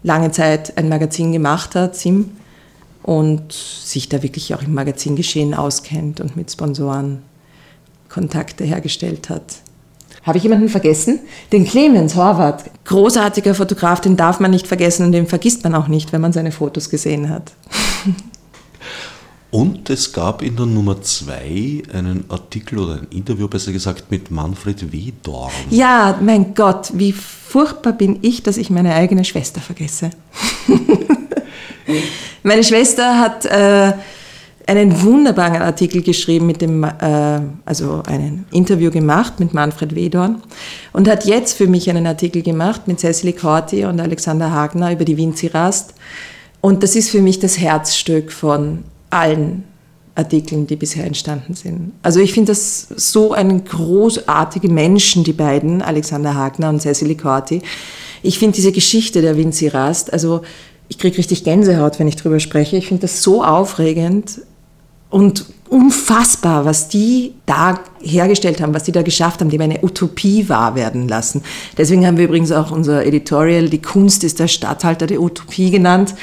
[0.03, 2.31] lange Zeit ein Magazin gemacht hat, Sim,
[3.03, 7.23] und sich da wirklich auch im Magazingeschehen auskennt und mit Sponsoren
[8.09, 9.61] Kontakte hergestellt hat.
[10.23, 11.19] Habe ich jemanden vergessen?
[11.51, 15.87] Den Clemens Horvath, großartiger Fotograf, den darf man nicht vergessen und den vergisst man auch
[15.87, 17.53] nicht, wenn man seine Fotos gesehen hat.
[19.51, 24.31] Und es gab in der Nummer 2 einen Artikel oder ein Interview, besser gesagt, mit
[24.31, 25.51] Manfred Wedorn.
[25.69, 30.11] Ja, mein Gott, wie furchtbar bin ich, dass ich meine eigene Schwester vergesse.
[32.43, 33.93] Meine Schwester hat äh,
[34.65, 40.41] einen wunderbaren Artikel geschrieben mit dem, äh, also ein Interview gemacht mit Manfred Wedorn
[40.91, 45.05] und hat jetzt für mich einen Artikel gemacht mit Cecily Corti und Alexander Hagner über
[45.05, 45.93] die Winzirast.
[46.61, 49.63] Und das ist für mich das Herzstück von allen
[50.15, 51.93] Artikeln, die bisher entstanden sind.
[52.03, 57.61] Also ich finde das so ein großartige Menschen, die beiden, Alexander Hagner und Cecily Corti.
[58.21, 60.41] Ich finde diese Geschichte der Winzirast, also
[60.89, 62.75] ich kriege richtig Gänsehaut, wenn ich drüber spreche.
[62.75, 64.41] Ich finde das so aufregend
[65.09, 69.83] und unfassbar, was die da hergestellt haben, was die da geschafft haben, die haben eine
[69.83, 71.43] Utopie wahr werden lassen.
[71.77, 76.13] Deswegen haben wir übrigens auch unser Editorial Die Kunst ist der Statthalter der Utopie genannt.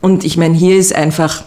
[0.00, 1.44] Und ich meine, hier ist einfach,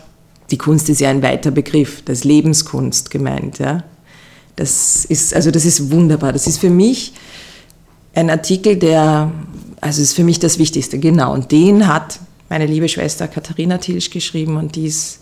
[0.52, 3.60] die Kunst ist ja ein weiter Begriff, das Lebenskunst gemeint.
[3.60, 3.84] Ja?
[4.56, 6.34] Das ist, also das ist wunderbar.
[6.34, 7.14] Das ist für mich
[8.14, 9.32] ein Artikel, der,
[9.82, 11.34] also ist für mich das Wichtigste, genau.
[11.34, 15.20] Und den hat meine liebe Schwester Katharina Tilsch geschrieben und die ist,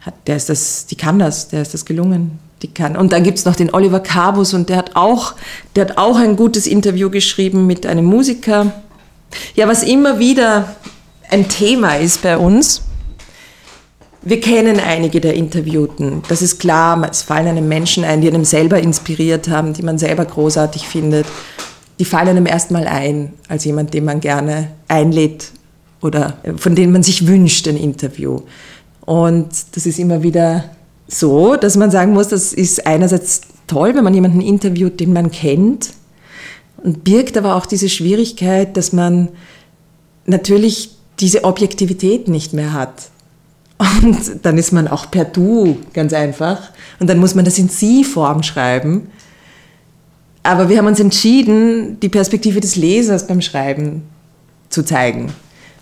[0.00, 2.38] hat, der ist das, die kann das, der ist das gelungen.
[2.62, 2.96] Die kann.
[2.96, 5.34] Und dann gibt es noch den Oliver Carbus und der hat, auch,
[5.76, 8.72] der hat auch ein gutes Interview geschrieben mit einem Musiker.
[9.54, 10.74] Ja, was immer wieder
[11.30, 12.82] ein Thema ist bei uns,
[14.22, 16.22] wir kennen einige der Interviewten.
[16.28, 19.98] Das ist klar, es fallen einem Menschen ein, die einem selber inspiriert haben, die man
[19.98, 21.26] selber großartig findet.
[21.98, 25.52] Die fallen einem erstmal ein, als jemand, den man gerne einlädt
[26.00, 28.40] oder von denen man sich wünscht, ein Interview.
[29.00, 30.64] Und das ist immer wieder
[31.08, 35.30] so, dass man sagen muss, das ist einerseits toll, wenn man jemanden interviewt, den man
[35.30, 35.90] kennt,
[36.82, 39.30] und birgt aber auch diese Schwierigkeit, dass man
[40.26, 43.10] natürlich diese Objektivität nicht mehr hat.
[43.78, 46.70] Und dann ist man auch per Du ganz einfach.
[46.98, 49.10] Und dann muss man das in Sie-Form schreiben.
[50.42, 54.02] Aber wir haben uns entschieden, die Perspektive des Lesers beim Schreiben
[54.68, 55.32] zu zeigen.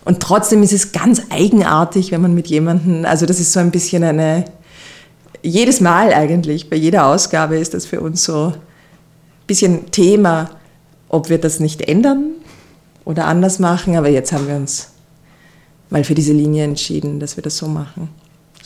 [0.04, 3.70] Und trotzdem ist es ganz eigenartig, wenn man mit jemandem, also das ist so ein
[3.70, 4.44] bisschen eine,
[5.42, 8.54] jedes Mal eigentlich, bei jeder Ausgabe ist das für uns so ein
[9.46, 10.50] bisschen Thema,
[11.08, 12.32] ob wir das nicht ändern
[13.04, 13.96] oder anders machen.
[13.96, 14.90] Aber jetzt haben wir uns
[15.90, 18.08] mal für diese Linie entschieden, dass wir das so machen.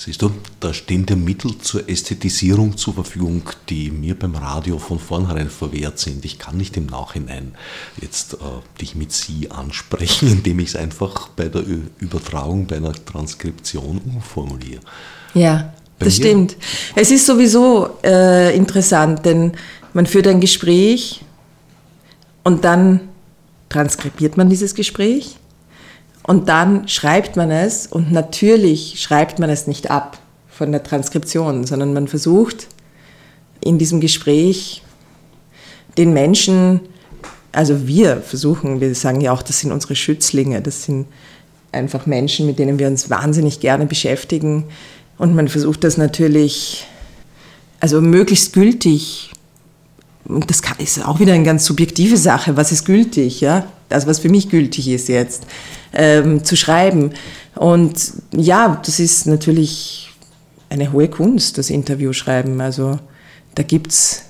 [0.02, 0.30] Siehst du,
[0.60, 5.98] da stehen dir Mittel zur Ästhetisierung zur Verfügung, die mir beim Radio von vornherein verwehrt
[5.98, 6.24] sind.
[6.24, 7.52] Ich kann nicht im Nachhinein
[8.00, 8.36] jetzt äh,
[8.80, 11.64] dich mit Sie ansprechen, indem ich es einfach bei der
[11.98, 14.80] Übertragung, bei einer Transkription umformuliere.
[15.34, 16.56] Ja, bei das stimmt.
[16.94, 19.52] Es ist sowieso äh, interessant, denn
[19.92, 21.22] man führt ein Gespräch
[22.42, 23.00] und dann
[23.68, 25.36] transkribiert man dieses Gespräch
[26.22, 31.64] und dann schreibt man es und natürlich schreibt man es nicht ab von der Transkription,
[31.64, 32.68] sondern man versucht
[33.62, 34.82] in diesem Gespräch
[35.96, 36.80] den Menschen,
[37.52, 41.06] also wir versuchen, wir sagen ja auch, das sind unsere Schützlinge, das sind
[41.72, 44.64] einfach Menschen, mit denen wir uns wahnsinnig gerne beschäftigen.
[45.18, 46.86] Und man versucht das natürlich,
[47.80, 49.32] also möglichst gültig.
[50.24, 53.66] Und das ist auch wieder eine ganz subjektive Sache, was ist gültig, ja?
[53.92, 55.46] Also was für mich gültig ist jetzt,
[55.92, 57.12] ähm, zu schreiben.
[57.56, 60.10] Und ja, das ist natürlich
[60.68, 62.60] eine hohe Kunst, das Interview schreiben.
[62.60, 62.98] Also
[63.54, 64.22] da gibt es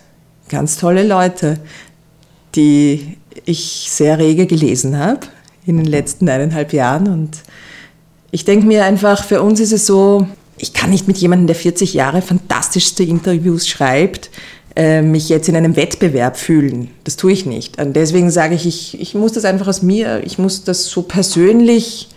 [0.49, 1.59] ganz tolle Leute,
[2.55, 5.20] die ich sehr rege gelesen habe
[5.66, 7.09] in den letzten eineinhalb Jahren.
[7.09, 7.38] Und
[8.31, 11.57] ich denke mir einfach, für uns ist es so, ich kann nicht mit jemandem, der
[11.57, 14.31] 40 Jahre fantastischste Interviews schreibt,
[14.76, 16.90] mich jetzt in einem Wettbewerb fühlen.
[17.04, 17.80] Das tue ich nicht.
[17.80, 21.02] Und deswegen sage ich, ich, ich muss das einfach aus mir, ich muss das so
[21.02, 22.09] persönlich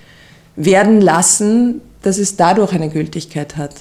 [0.55, 3.73] werden lassen, dass es dadurch eine Gültigkeit hat.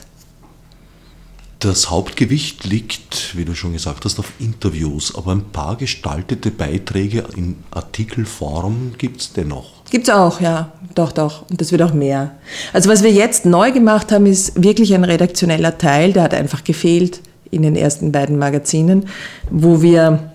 [1.58, 7.24] Das Hauptgewicht liegt, wie du schon gesagt hast, auf Interviews, aber ein paar gestaltete Beiträge
[7.36, 9.84] in Artikelform gibt es dennoch.
[9.90, 11.48] Gibt es auch, ja, doch, doch.
[11.48, 12.32] Und das wird auch mehr.
[12.72, 16.64] Also was wir jetzt neu gemacht haben, ist wirklich ein redaktioneller Teil, der hat einfach
[16.64, 17.20] gefehlt
[17.52, 19.06] in den ersten beiden Magazinen,
[19.50, 20.32] wo wir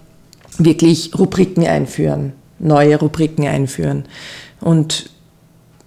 [0.58, 4.06] wirklich Rubriken einführen, neue Rubriken einführen.
[4.62, 5.10] Und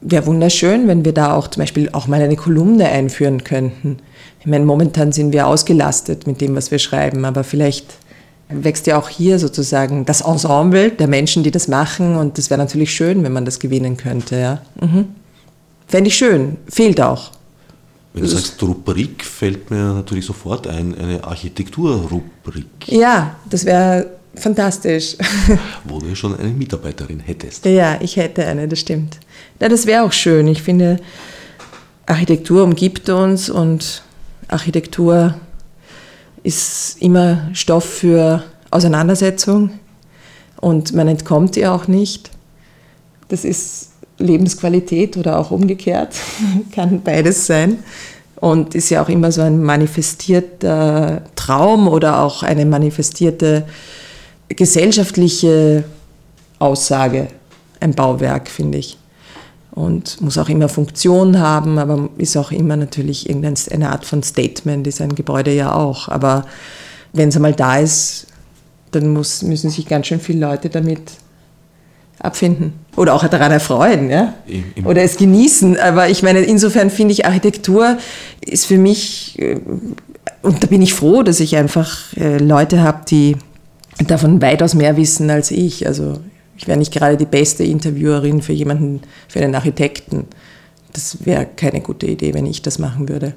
[0.02, 3.98] wäre wunderschön, wenn wir da auch zum Beispiel auch mal eine Kolumne einführen könnten.
[4.40, 7.94] Ich meine, momentan sind wir ausgelastet mit dem, was wir schreiben, aber vielleicht
[8.48, 12.58] wächst ja auch hier sozusagen das Ensemble der Menschen, die das machen und das wäre
[12.58, 14.36] natürlich schön, wenn man das gewinnen könnte.
[14.36, 14.62] Ja.
[14.80, 15.06] Mhm.
[15.86, 17.30] Fände ich schön, fehlt auch.
[18.12, 22.66] Wenn du sagst Rubrik, fällt mir natürlich sofort ein, eine Architekturrubrik.
[22.86, 25.16] Ja, das wäre fantastisch.
[25.84, 27.64] Wo du schon eine Mitarbeiterin hättest.
[27.66, 29.18] Ja, ich hätte eine, das stimmt.
[29.60, 30.48] Ja, das wäre auch schön.
[30.48, 30.98] Ich finde,
[32.06, 34.02] Architektur umgibt uns und
[34.48, 35.34] Architektur
[36.42, 39.70] ist immer Stoff für Auseinandersetzung
[40.56, 42.30] und man entkommt ihr auch nicht.
[43.28, 43.89] Das ist
[44.20, 46.14] Lebensqualität oder auch umgekehrt.
[46.72, 47.78] Kann beides sein.
[48.36, 53.66] Und ist ja auch immer so ein manifestierter Traum oder auch eine manifestierte
[54.48, 55.84] gesellschaftliche
[56.58, 57.28] Aussage,
[57.80, 58.96] ein Bauwerk, finde ich.
[59.72, 64.86] Und muss auch immer Funktion haben, aber ist auch immer natürlich irgendeine Art von Statement,
[64.86, 66.08] ist ein Gebäude ja auch.
[66.08, 66.46] Aber
[67.12, 68.26] wenn es einmal da ist,
[68.90, 71.02] dann muss, müssen sich ganz schön viele Leute damit
[72.20, 72.74] abfinden.
[72.96, 74.34] Oder auch daran erfreuen, ja?
[74.84, 75.78] Oder es genießen.
[75.78, 77.96] Aber ich meine, insofern finde ich, Architektur
[78.40, 79.58] ist für mich, äh,
[80.42, 83.36] und da bin ich froh, dass ich einfach äh, Leute habe, die
[84.06, 85.86] davon weitaus mehr wissen als ich.
[85.86, 86.20] Also
[86.56, 90.26] ich wäre nicht gerade die beste Interviewerin für jemanden, für einen Architekten.
[90.92, 93.34] Das wäre keine gute Idee, wenn ich das machen würde.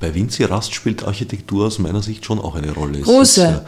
[0.00, 3.00] Bei Vinci Rast spielt Architektur aus meiner Sicht schon auch eine Rolle.
[3.00, 3.64] Große.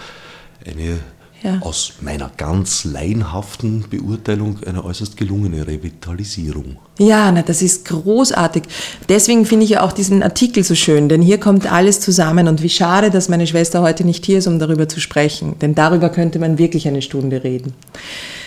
[0.64, 0.98] eine
[1.42, 1.58] ja.
[1.60, 6.76] aus meiner ganz laienhaften Beurteilung eine äußerst gelungene Revitalisierung.
[6.98, 8.64] Ja, na, das ist großartig.
[9.08, 12.62] Deswegen finde ich ja auch diesen Artikel so schön, denn hier kommt alles zusammen und
[12.62, 16.08] wie schade, dass meine Schwester heute nicht hier ist, um darüber zu sprechen, denn darüber
[16.08, 17.74] könnte man wirklich eine Stunde reden.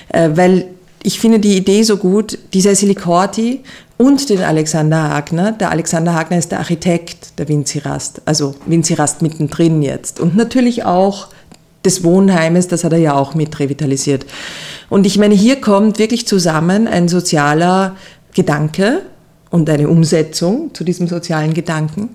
[0.09, 0.67] Äh, weil
[1.03, 3.61] ich finde die Idee so gut, die Cecily Corti
[3.97, 5.51] und den Alexander Hagner.
[5.51, 10.19] Der Alexander Hagner ist der Architekt der Vinci Rast, also Vinci Rast mittendrin jetzt.
[10.19, 11.29] Und natürlich auch
[11.85, 14.25] des Wohnheimes, das hat er ja auch mit revitalisiert.
[14.89, 17.95] Und ich meine, hier kommt wirklich zusammen ein sozialer
[18.33, 19.01] Gedanke
[19.49, 22.09] und eine Umsetzung zu diesem sozialen Gedanken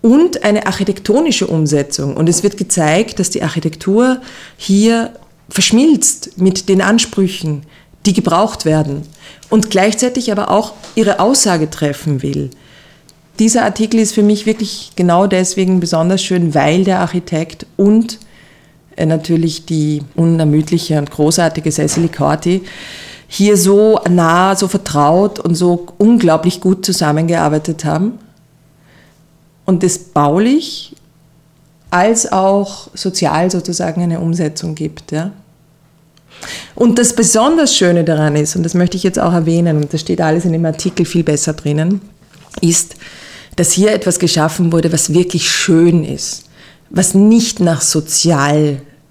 [0.00, 2.16] und eine architektonische Umsetzung.
[2.16, 4.20] Und es wird gezeigt, dass die Architektur
[4.56, 5.12] hier
[5.48, 7.62] verschmilzt mit den Ansprüchen,
[8.06, 9.02] die gebraucht werden
[9.50, 12.50] und gleichzeitig aber auch ihre Aussage treffen will.
[13.38, 18.18] Dieser Artikel ist für mich wirklich genau deswegen besonders schön, weil der Architekt und
[19.06, 22.62] natürlich die unermüdliche und großartige Cecily Corti
[23.28, 28.18] hier so nah, so vertraut und so unglaublich gut zusammengearbeitet haben
[29.66, 30.96] und das baulich
[31.90, 35.12] als auch sozial sozusagen eine Umsetzung gibt.
[35.12, 35.32] Ja?
[36.74, 40.00] Und das besonders Schöne daran ist, und das möchte ich jetzt auch erwähnen, und das
[40.00, 42.00] steht alles in dem Artikel viel besser drinnen,
[42.62, 42.96] ist,
[43.56, 46.44] dass hier etwas geschaffen wurde, was wirklich schön ist,
[46.90, 47.82] was nicht nach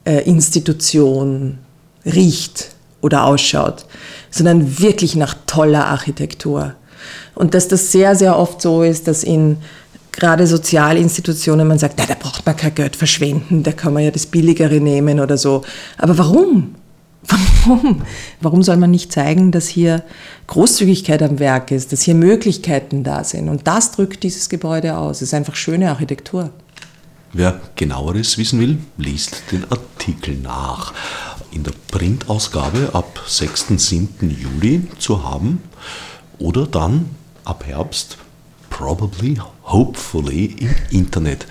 [0.07, 1.57] Sozialinstitution
[2.05, 2.69] riecht
[3.01, 3.85] oder ausschaut,
[4.31, 6.75] sondern wirklich nach toller Architektur.
[7.35, 9.57] Und dass das sehr, sehr oft so ist, dass in
[10.11, 14.25] gerade Sozialinstitutionen man sagt, da braucht man kein Geld verschwenden, da kann man ja das
[14.25, 15.63] Billigere nehmen oder so.
[15.97, 16.75] Aber warum?
[17.65, 18.03] Warum?
[18.39, 20.01] Warum soll man nicht zeigen, dass hier
[20.45, 23.49] Großzügigkeit am Werk ist, dass hier Möglichkeiten da sind?
[23.49, 25.17] Und das drückt dieses Gebäude aus.
[25.17, 26.51] Es ist einfach schöne Architektur.
[27.33, 30.93] Wer genaueres wissen will, liest den Artikel nach.
[31.51, 33.67] In der Printausgabe ab 6.
[33.77, 34.29] 7.
[34.29, 35.61] Juli zu haben
[36.39, 37.09] oder dann
[37.43, 38.17] ab Herbst,
[38.69, 41.47] probably, hopefully im Internet.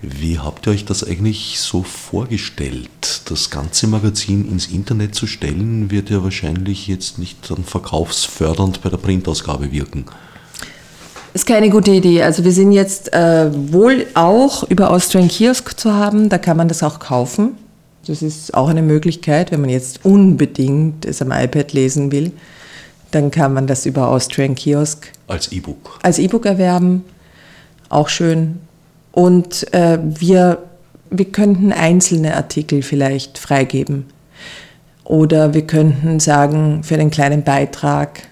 [0.00, 3.22] Wie habt ihr euch das eigentlich so vorgestellt?
[3.26, 8.88] Das ganze Magazin ins Internet zu stellen, wird ja wahrscheinlich jetzt nicht dann verkaufsfördernd bei
[8.88, 10.06] der Printausgabe wirken.
[11.34, 12.22] Ist keine gute Idee.
[12.22, 16.28] Also wir sind jetzt äh, wohl auch über Austrian Kiosk zu haben.
[16.28, 17.56] Da kann man das auch kaufen.
[18.06, 22.32] Das ist auch eine Möglichkeit, wenn man jetzt unbedingt es am iPad lesen will.
[23.12, 27.04] Dann kann man das über Austrian Kiosk als E-Book als E-Book erwerben.
[27.88, 28.58] Auch schön.
[29.12, 30.58] Und äh, wir,
[31.10, 34.06] wir könnten einzelne Artikel vielleicht freigeben.
[35.04, 38.22] Oder wir könnten sagen, für einen kleinen Beitrag,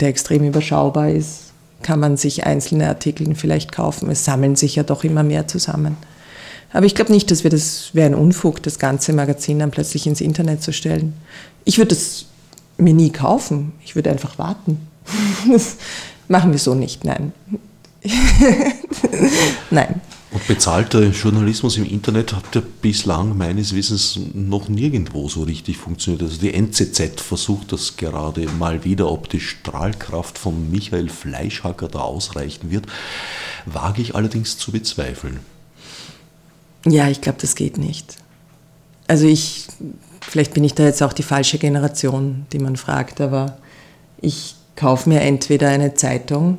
[0.00, 1.51] der extrem überschaubar ist,
[1.82, 4.10] kann man sich einzelne Artikel vielleicht kaufen.
[4.10, 5.96] Es sammeln sich ja doch immer mehr zusammen.
[6.72, 10.06] Aber ich glaube nicht, dass wir das wäre ein Unfug, das ganze Magazin dann plötzlich
[10.06, 11.14] ins Internet zu stellen.
[11.64, 12.26] Ich würde es
[12.78, 13.72] mir nie kaufen.
[13.84, 14.80] Ich würde einfach warten.
[15.52, 15.76] Das
[16.28, 17.32] machen wir so nicht, nein.
[19.70, 20.00] Nein.
[20.32, 26.22] Und bezahlter Journalismus im Internet hat ja bislang meines Wissens noch nirgendwo so richtig funktioniert.
[26.22, 31.98] Also die NZZ versucht das gerade mal wieder, ob die Strahlkraft von Michael Fleischhacker da
[31.98, 32.86] ausreichen wird,
[33.66, 35.40] wage ich allerdings zu bezweifeln.
[36.86, 38.16] Ja, ich glaube, das geht nicht.
[39.08, 39.66] Also ich,
[40.22, 43.58] vielleicht bin ich da jetzt auch die falsche Generation, die man fragt, aber
[44.22, 46.56] ich kaufe mir entweder eine Zeitung,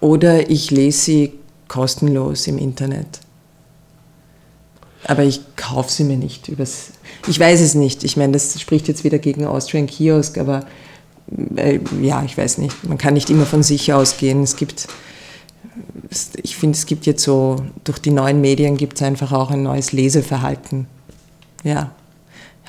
[0.00, 1.32] oder ich lese sie
[1.70, 3.20] kostenlos im Internet.
[5.04, 6.90] Aber ich kaufe sie mir nicht übers.
[7.28, 8.02] Ich weiß es nicht.
[8.02, 10.66] Ich meine, das spricht jetzt wieder gegen Austrian Kiosk, aber
[11.54, 12.84] äh, ja, ich weiß nicht.
[12.84, 14.42] Man kann nicht immer von sich ausgehen.
[14.42, 14.88] Es gibt,
[16.42, 19.62] ich finde, es gibt jetzt so, durch die neuen Medien gibt es einfach auch ein
[19.62, 20.88] neues Leseverhalten.
[21.62, 21.92] Ja.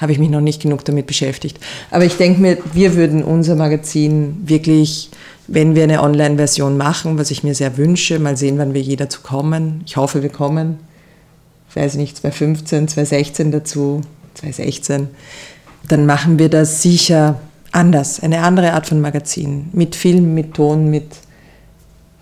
[0.02, 1.60] Habe ich mich noch nicht genug damit beschäftigt.
[1.92, 5.12] Aber ich denke mir, wir würden unser Magazin wirklich,
[5.48, 8.96] wenn wir eine Online-Version machen, was ich mir sehr wünsche, mal sehen, wann wir je
[8.96, 9.84] dazu kommen.
[9.86, 10.80] Ich hoffe, wir kommen,
[11.70, 14.02] ich weiß nicht, 2015, 2016 dazu,
[14.34, 15.10] 2016.
[15.88, 17.40] Dann machen wir das sicher
[17.72, 21.06] anders, eine andere Art von Magazin, mit Film, mit Ton, mit...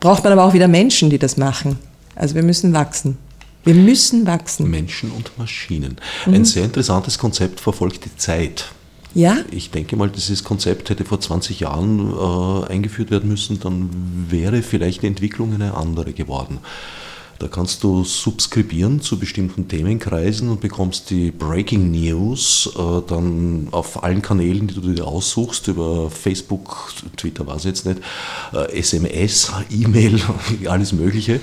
[0.02, 1.78] Braucht man aber auch wieder Menschen, die das machen.
[2.16, 3.18] Also wir müssen wachsen.
[3.64, 4.70] Wir müssen wachsen.
[4.70, 5.98] Menschen und Maschinen.
[6.26, 6.34] Mhm.
[6.34, 8.72] Ein sehr interessantes Konzept verfolgt die Zeit.
[9.14, 9.38] Ja?
[9.52, 13.90] Ich denke mal, dieses Konzept hätte vor 20 Jahren äh, eingeführt werden müssen, dann
[14.30, 16.60] wäre vielleicht die Entwicklung eine andere geworden.
[17.40, 24.04] Da kannst du subskribieren zu bestimmten Themenkreisen und bekommst die Breaking News äh, dann auf
[24.04, 28.02] allen Kanälen, die du dir aussuchst, über Facebook, Twitter war es jetzt nicht,
[28.54, 30.20] äh, SMS, E-Mail,
[30.68, 31.40] alles Mögliche.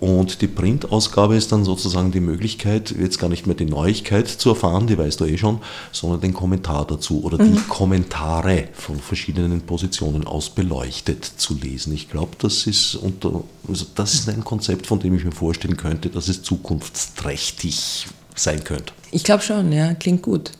[0.00, 4.50] Und die Printausgabe ist dann sozusagen die Möglichkeit, jetzt gar nicht mehr die Neuigkeit zu
[4.50, 5.58] erfahren, die weißt du eh schon,
[5.90, 7.54] sondern den Kommentar dazu oder mhm.
[7.54, 11.92] die Kommentare von verschiedenen Positionen aus beleuchtet zu lesen.
[11.92, 15.76] Ich glaube, das ist unter, also das ist ein Konzept, von dem ich mir vorstellen
[15.76, 18.92] könnte, dass es zukunftsträchtig sein könnte.
[19.10, 20.52] Ich glaube schon, ja, klingt gut.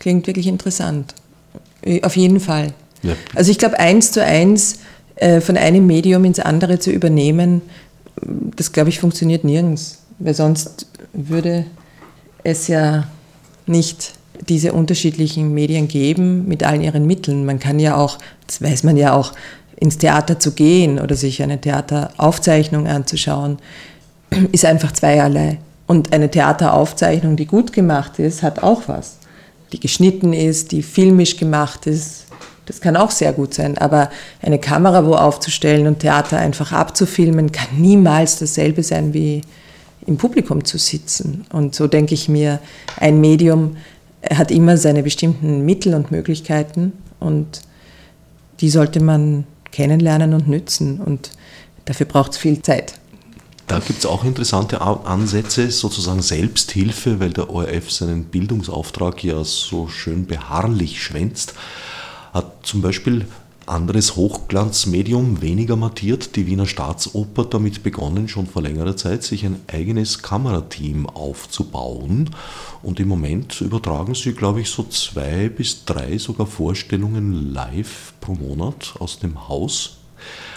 [0.00, 1.14] Klingt wirklich interessant.
[2.02, 2.74] Auf jeden Fall.
[3.02, 3.14] Ja.
[3.34, 4.80] Also ich glaube, eins zu eins
[5.16, 7.62] äh, von einem Medium ins andere zu übernehmen,
[8.56, 11.66] das glaube ich funktioniert nirgends, weil sonst würde
[12.42, 13.06] es ja
[13.66, 14.14] nicht
[14.48, 17.46] diese unterschiedlichen Medien geben mit allen ihren Mitteln.
[17.46, 19.32] Man kann ja auch, das weiß man ja auch,
[19.76, 23.58] ins Theater zu gehen oder sich eine Theateraufzeichnung anzuschauen,
[24.52, 25.58] ist einfach zweierlei.
[25.86, 29.18] Und eine Theateraufzeichnung, die gut gemacht ist, hat auch was.
[29.72, 32.26] Die geschnitten ist, die filmisch gemacht ist,
[32.66, 34.10] das kann auch sehr gut sein, aber
[34.40, 39.42] eine Kamera wo aufzustellen und Theater einfach abzufilmen, kann niemals dasselbe sein wie
[40.06, 41.46] im Publikum zu sitzen.
[41.52, 42.60] Und so denke ich mir,
[42.98, 43.76] ein Medium
[44.32, 47.60] hat immer seine bestimmten Mittel und Möglichkeiten und
[48.60, 51.30] die sollte man kennenlernen und nützen und
[51.84, 52.94] dafür braucht es viel Zeit.
[53.66, 59.88] Da gibt es auch interessante Ansätze, sozusagen Selbsthilfe, weil der ORF seinen Bildungsauftrag ja so
[59.88, 61.54] schön beharrlich schwänzt
[62.34, 63.26] hat zum Beispiel
[63.66, 69.60] anderes Hochglanzmedium weniger mattiert, die Wiener Staatsoper damit begonnen, schon vor längerer Zeit sich ein
[69.68, 72.30] eigenes Kamerateam aufzubauen.
[72.82, 78.34] Und im Moment übertragen sie, glaube ich, so zwei bis drei sogar Vorstellungen live pro
[78.34, 79.96] Monat aus dem Haus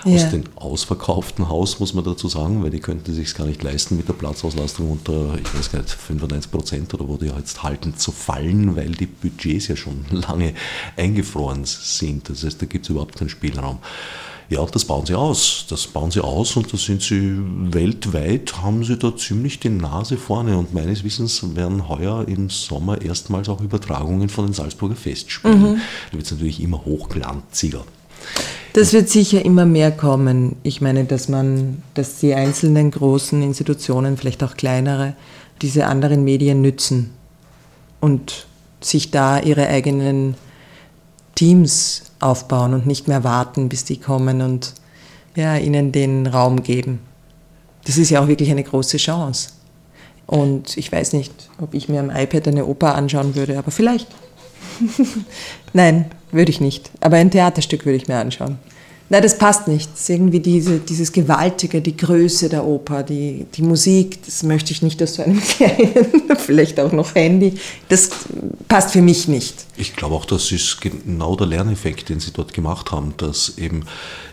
[0.06, 0.16] ja.
[0.16, 3.98] aus dem ausverkauften Haus, muss man dazu sagen, weil die könnten sich gar nicht leisten,
[3.98, 7.96] mit der Platzauslastung unter, ich weiß gar nicht, 95 Prozent oder wo die jetzt halten,
[7.98, 10.54] zu fallen, weil die Budgets ja schon lange
[10.96, 12.30] eingefroren sind.
[12.30, 13.80] Das heißt, da gibt es überhaupt keinen Spielraum.
[14.50, 15.66] Ja, das bauen sie aus.
[15.70, 20.16] Das bauen sie aus und da sind sie weltweit, haben sie da ziemlich die Nase
[20.18, 20.58] vorne.
[20.58, 25.62] Und meines Wissens werden heuer im Sommer erstmals auch Übertragungen von den Salzburger Festspielen.
[25.62, 25.82] Mhm.
[26.12, 27.84] Da wird es natürlich immer hochglanziger.
[28.74, 30.56] Das wird sicher immer mehr kommen.
[30.64, 35.14] Ich meine, dass man, dass die einzelnen großen Institutionen, vielleicht auch kleinere,
[35.62, 37.12] diese anderen Medien nützen
[38.00, 38.46] und
[38.80, 40.36] sich da ihre eigenen
[41.34, 44.74] Teams aufbauen und nicht mehr warten, bis die kommen und
[45.36, 47.00] ja, ihnen den Raum geben.
[47.86, 49.50] Das ist ja auch wirklich eine große Chance.
[50.26, 54.08] Und ich weiß nicht, ob ich mir am iPad eine Oper anschauen würde, aber vielleicht.
[55.74, 56.90] Nein, würde ich nicht.
[57.02, 58.58] Aber ein Theaterstück würde ich mir anschauen.
[59.10, 59.90] Nein, das passt nicht.
[59.94, 64.82] Das irgendwie diese, dieses Gewaltige, die Größe der Oper, die, die Musik, das möchte ich
[64.82, 66.06] nicht aus so einem kleinen,
[66.38, 67.54] vielleicht auch noch Handy.
[67.88, 68.10] Das
[68.68, 69.66] passt für mich nicht.
[69.78, 73.86] Ich glaube auch, das ist genau der Lerneffekt, den Sie dort gemacht haben, dass eben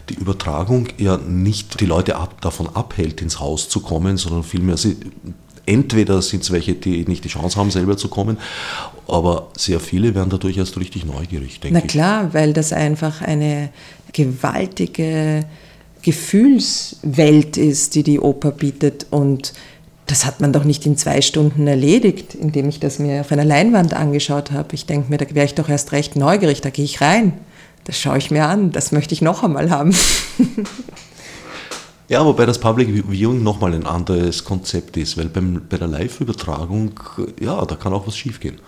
[0.09, 4.77] die Übertragung ja nicht die Leute ab, davon abhält, ins Haus zu kommen, sondern vielmehr
[4.77, 4.97] sie
[5.67, 8.39] entweder sind es welche, die nicht die Chance haben, selber zu kommen,
[9.09, 11.85] aber sehr viele werden dadurch erst richtig neugierig, denke ich.
[11.85, 13.71] Na klar, weil das einfach eine
[14.13, 15.45] gewaltige
[16.03, 19.53] Gefühlswelt ist, die die Oper bietet und
[20.07, 23.45] das hat man doch nicht in zwei Stunden erledigt, indem ich das mir auf einer
[23.45, 24.75] Leinwand angeschaut habe.
[24.75, 27.33] Ich denke mir, da wäre ich doch erst recht neugierig, da gehe ich rein.
[27.85, 29.95] Das schaue ich mir an, das möchte ich noch einmal haben.
[32.07, 37.01] Ja, wobei das Public Viewing nochmal ein anderes Konzept ist, weil beim, bei der Live-Übertragung,
[37.41, 38.61] ja, da kann auch was schiefgehen.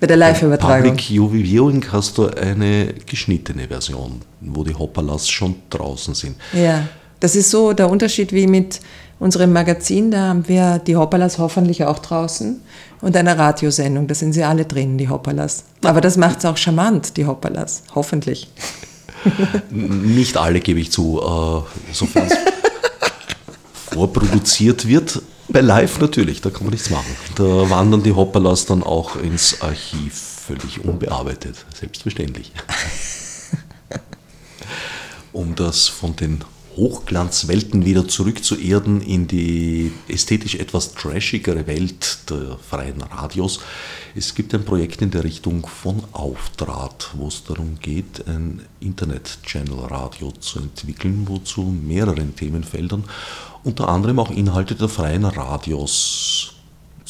[0.00, 0.96] Bei der Live-Übertragung?
[0.96, 6.36] Public Viewing hast du eine geschnittene Version, wo die Hopperlas schon draußen sind.
[6.54, 6.88] Ja,
[7.20, 8.80] das ist so der Unterschied wie mit
[9.18, 12.62] unserem Magazin, da haben wir die Hopperlas hoffentlich auch draußen
[13.02, 15.64] und eine Radiosendung, da sind sie alle drin, die Hopperlas.
[15.84, 18.50] Aber das macht es auch charmant, die Hopperlas, hoffentlich.
[19.70, 22.38] Nicht alle gebe ich zu, äh, sofern es
[23.94, 25.20] vorproduziert wird.
[25.52, 27.16] Bei Live natürlich, da kann man nichts machen.
[27.34, 32.52] Da wandern die Hopperlas dann auch ins Archiv, völlig unbearbeitet, selbstverständlich.
[35.32, 36.42] Um das von den
[36.80, 43.60] Hochglanzwelten wieder zurück zu erden in die ästhetisch etwas trashigere Welt der freien Radios.
[44.14, 50.32] Es gibt ein Projekt in der Richtung von Auftrag, wo es darum geht, ein Internet-Channel-Radio
[50.40, 53.04] zu entwickeln, wozu mehreren Themenfeldern,
[53.62, 56.54] unter anderem auch Inhalte der freien Radios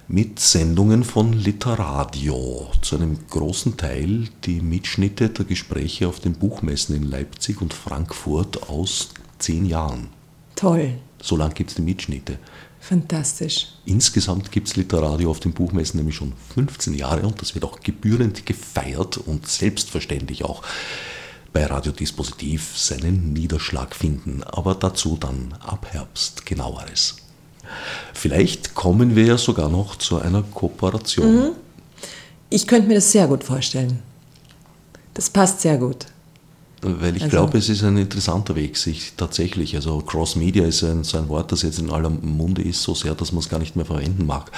[0.09, 2.69] mit Sendungen von Literadio.
[2.81, 8.69] Zu einem großen Teil die Mitschnitte der Gespräche auf den Buchmessen in Leipzig und Frankfurt
[8.69, 10.09] aus zehn Jahren.
[10.57, 10.95] Toll.
[11.21, 12.37] So lang gibt es die Mitschnitte.
[12.79, 13.67] Fantastisch.
[13.85, 17.81] Insgesamt gibt es Literadio auf den Buchmessen nämlich schon 15 Jahre und das wird auch
[17.81, 20.63] gebührend gefeiert und selbstverständlich auch
[21.51, 24.43] bei Radiodispositiv seinen Niederschlag finden.
[24.43, 27.17] Aber dazu dann ab Herbst genaueres.
[28.13, 31.35] Vielleicht kommen wir ja sogar noch zu einer Kooperation.
[31.35, 31.51] Mhm.
[32.49, 33.99] Ich könnte mir das sehr gut vorstellen.
[35.13, 36.07] Das passt sehr gut.
[36.81, 37.35] Weil ich also.
[37.35, 41.51] glaube, es ist ein interessanter Weg, sich tatsächlich, also Cross-Media ist ein, so ein Wort,
[41.51, 44.25] das jetzt in aller Munde ist, so sehr, dass man es gar nicht mehr verwenden
[44.25, 44.49] mag.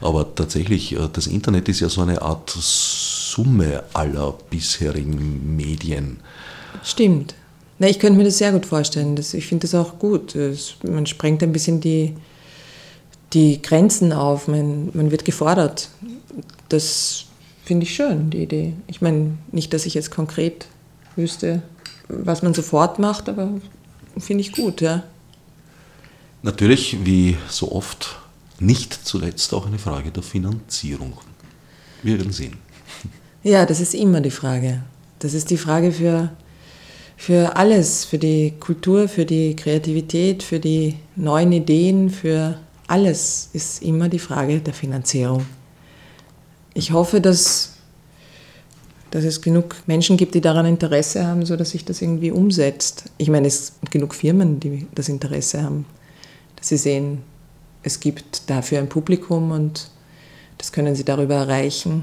[0.00, 6.20] Aber tatsächlich, äh, das Internet ist ja so eine Art Summe aller bisherigen Medien.
[6.82, 7.34] Stimmt.
[7.78, 9.16] Na, ich könnte mir das sehr gut vorstellen.
[9.16, 10.34] Das, ich finde das auch gut.
[10.34, 12.14] Das, man sprengt ein bisschen die,
[13.34, 14.48] die Grenzen auf.
[14.48, 15.90] Man, man wird gefordert.
[16.70, 17.26] Das
[17.64, 18.72] finde ich schön, die Idee.
[18.86, 20.68] Ich meine, nicht, dass ich jetzt konkret
[21.16, 21.62] wüsste,
[22.08, 23.50] was man sofort macht, aber
[24.18, 25.02] finde ich gut, ja.
[26.42, 28.16] Natürlich, wie so oft,
[28.60, 31.14] nicht zuletzt auch eine Frage der Finanzierung.
[32.02, 32.56] Wir werden sehen.
[33.42, 34.82] Ja, das ist immer die Frage.
[35.18, 36.30] Das ist die Frage für,
[37.16, 43.82] für alles, für die Kultur, für die Kreativität, für die neuen Ideen, für alles ist
[43.82, 45.46] immer die Frage der Finanzierung.
[46.74, 47.75] Ich hoffe, dass
[49.16, 53.04] dass es genug Menschen gibt, die daran Interesse haben, sodass sich das irgendwie umsetzt.
[53.16, 55.86] Ich meine, es gibt genug Firmen, die das Interesse haben,
[56.54, 57.22] dass sie sehen,
[57.82, 59.88] es gibt dafür ein Publikum und
[60.58, 62.02] das können sie darüber erreichen.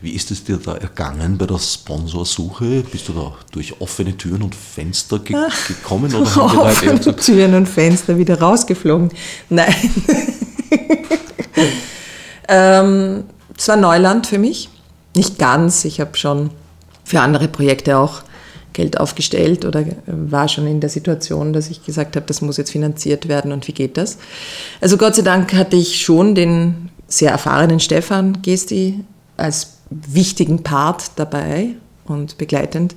[0.00, 2.84] Wie ist es dir da ergangen bei der Sponsorsuche?
[2.84, 5.48] Bist du da durch offene Türen und Fenster ge ah.
[5.66, 6.14] gekommen?
[6.14, 9.10] Oder haben offene gesagt, Türen und Fenster wieder rausgeflogen?
[9.48, 9.74] Nein.
[12.48, 13.24] ähm,
[13.56, 14.68] es war Neuland für mich.
[15.14, 15.84] Nicht ganz.
[15.84, 16.50] Ich habe schon
[17.04, 18.22] für andere Projekte auch
[18.72, 22.70] Geld aufgestellt oder war schon in der Situation, dass ich gesagt habe, das muss jetzt
[22.70, 24.18] finanziert werden und wie geht das?
[24.80, 29.02] Also Gott sei Dank hatte ich schon den sehr erfahrenen Stefan Gesti
[29.36, 31.70] als wichtigen Part dabei
[32.04, 32.94] und begleitend.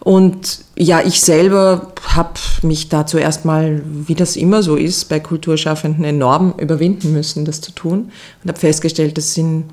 [0.00, 5.20] Und ja, ich selber habe mich da zuerst mal, wie das immer so ist, bei
[5.20, 8.10] Kulturschaffenden enorm überwinden müssen, das zu tun.
[8.42, 9.64] Und habe festgestellt, das sind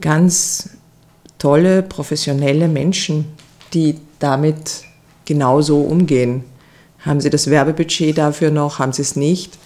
[0.00, 0.70] ganz
[1.38, 3.26] tolle, professionelle Menschen,
[3.72, 4.82] die damit
[5.24, 6.44] genauso umgehen.
[7.00, 8.78] Haben sie das Werbebudget dafür noch?
[8.78, 9.58] Haben sie es nicht?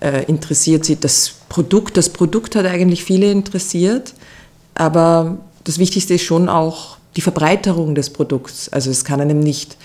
[0.00, 1.96] Äh, interessiert sie das Produkt?
[1.96, 4.14] Das Produkt hat eigentlich viele interessiert,
[4.74, 8.68] aber das Wichtigste ist schon auch die Verbreiterung des Produkts.
[8.68, 9.76] Also es kann einem nicht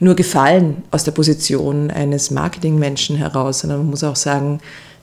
[0.00, 4.60] nur gefallen aus der Position eines Marketingmenschen heraus, sondern man muss auch sagen,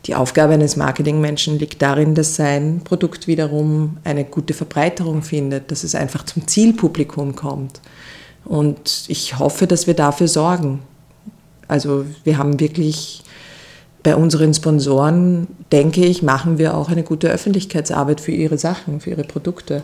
[0.08, 5.84] die Aufgabe eines Marketingmenschen liegt darin, dass sein Produkt wiederum eine gute Verbreiterung findet, dass
[5.84, 7.82] es einfach zum Zielpublikum kommt.
[8.46, 10.80] Und ich hoffe, dass wir dafür sorgen.
[11.68, 13.22] Also wir haben wirklich
[14.02, 19.10] bei unseren Sponsoren, denke ich, machen wir auch eine gute Öffentlichkeitsarbeit für ihre Sachen, für
[19.10, 19.84] ihre Produkte.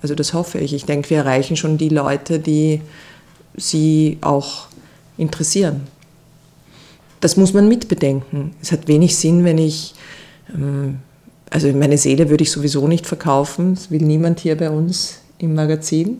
[0.00, 0.72] Also das hoffe ich.
[0.72, 2.80] Ich denke, wir erreichen schon die Leute, die
[3.56, 4.68] sie auch
[5.18, 5.82] interessieren
[7.24, 8.50] das muss man mitbedenken.
[8.60, 9.94] Es hat wenig Sinn, wenn ich,
[10.54, 10.98] ähm,
[11.48, 15.54] also meine Seele würde ich sowieso nicht verkaufen, das will niemand hier bei uns im
[15.54, 16.18] Magazin.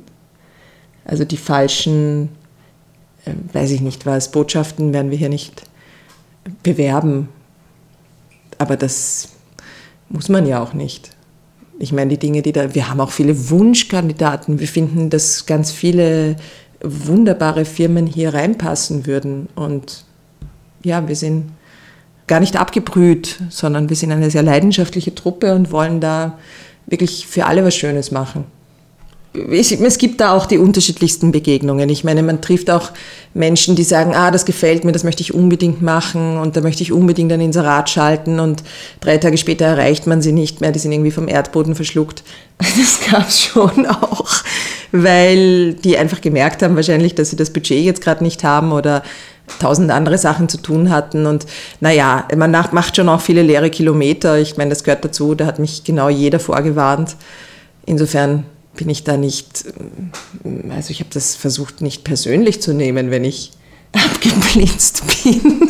[1.04, 2.30] Also die falschen,
[3.26, 5.64] äh, weiß ich nicht was, Botschaften werden wir hier nicht
[6.62, 7.28] bewerben.
[8.56, 9.28] Aber das
[10.08, 11.10] muss man ja auch nicht.
[11.78, 14.58] Ich meine, die Dinge, die da, wir haben auch viele Wunschkandidaten.
[14.58, 16.36] Wir finden, dass ganz viele
[16.82, 19.50] wunderbare Firmen hier reinpassen würden.
[19.54, 20.03] Und
[20.84, 21.50] ja, wir sind
[22.26, 26.38] gar nicht abgebrüht, sondern wir sind eine sehr leidenschaftliche Truppe und wollen da
[26.86, 28.44] wirklich für alle was Schönes machen.
[29.50, 31.88] es gibt da auch die unterschiedlichsten Begegnungen.
[31.88, 32.92] Ich meine, man trifft auch
[33.34, 36.82] Menschen, die sagen, ah, das gefällt mir, das möchte ich unbedingt machen und da möchte
[36.82, 38.62] ich unbedingt ein Inserat schalten und
[39.00, 42.22] drei Tage später erreicht man sie nicht mehr, die sind irgendwie vom Erdboden verschluckt.
[42.58, 44.30] Das gab es schon auch,
[44.92, 49.02] weil die einfach gemerkt haben wahrscheinlich, dass sie das Budget jetzt gerade nicht haben oder
[49.58, 51.26] tausend andere Sachen zu tun hatten.
[51.26, 51.46] Und
[51.80, 54.38] naja, man macht schon auch viele leere Kilometer.
[54.38, 57.16] Ich meine, das gehört dazu, da hat mich genau jeder vorgewarnt.
[57.86, 59.64] Insofern bin ich da nicht,
[60.70, 63.52] also ich habe das versucht nicht persönlich zu nehmen, wenn ich
[63.92, 65.68] abgeblitzt bin.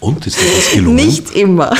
[0.00, 0.96] Und ist dir das gelungen?
[0.96, 1.74] Nicht immer.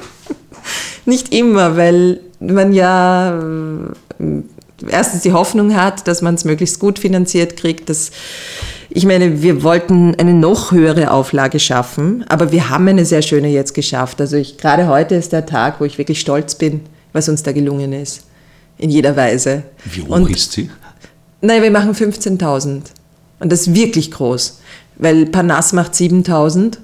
[1.04, 4.42] nicht immer, weil man ja äh,
[4.88, 7.90] erstens die Hoffnung hat, dass man es möglichst gut finanziert kriegt.
[7.90, 8.10] Dass,
[8.90, 13.48] ich meine, wir wollten eine noch höhere Auflage schaffen, aber wir haben eine sehr schöne
[13.48, 14.20] jetzt geschafft.
[14.20, 16.80] Also ich, gerade heute ist der Tag, wo ich wirklich stolz bin,
[17.12, 18.24] was uns da gelungen ist
[18.80, 19.62] in jeder Weise.
[19.84, 20.70] Wie hoch und, ist sie?
[21.40, 22.82] Nein, wir machen 15.000.
[23.38, 24.58] Und das ist wirklich groß,
[24.96, 26.78] weil Panas macht 7.000.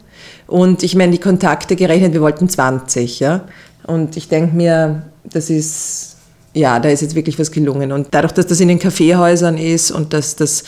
[0.47, 3.21] Und ich meine, die Kontakte gerechnet, wir wollten 20.
[3.21, 3.45] Ja?
[3.87, 6.17] Und ich denke mir, das ist,
[6.55, 7.93] ja, da ist jetzt wirklich was gelungen.
[7.93, 10.65] Und dadurch, dass das in den Kaffeehäusern ist und dass das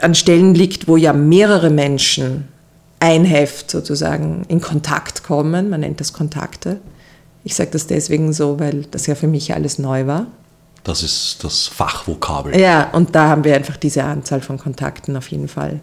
[0.00, 2.48] an Stellen liegt, wo ja mehrere Menschen
[3.00, 6.80] ein Heft sozusagen in Kontakt kommen, man nennt das Kontakte,
[7.44, 10.26] ich sage das deswegen so, weil das ja für mich alles neu war.
[10.84, 12.58] Das ist das Fachvokabel.
[12.58, 15.80] Ja, und da haben wir einfach diese Anzahl von Kontakten auf jeden Fall.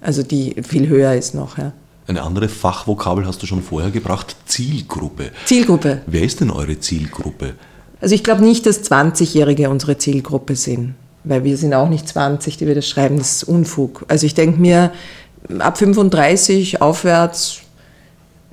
[0.00, 1.72] Also die viel höher ist noch, ja.
[2.08, 5.30] Eine andere Fachvokabel hast du schon vorher gebracht, Zielgruppe.
[5.44, 6.02] Zielgruppe.
[6.06, 7.54] Wer ist denn eure Zielgruppe?
[8.00, 10.94] Also ich glaube nicht, dass 20-Jährige unsere Zielgruppe sind,
[11.24, 14.04] weil wir sind auch nicht 20, die wir das schreiben, das ist Unfug.
[14.08, 14.92] Also ich denke mir,
[15.58, 17.60] ab 35 aufwärts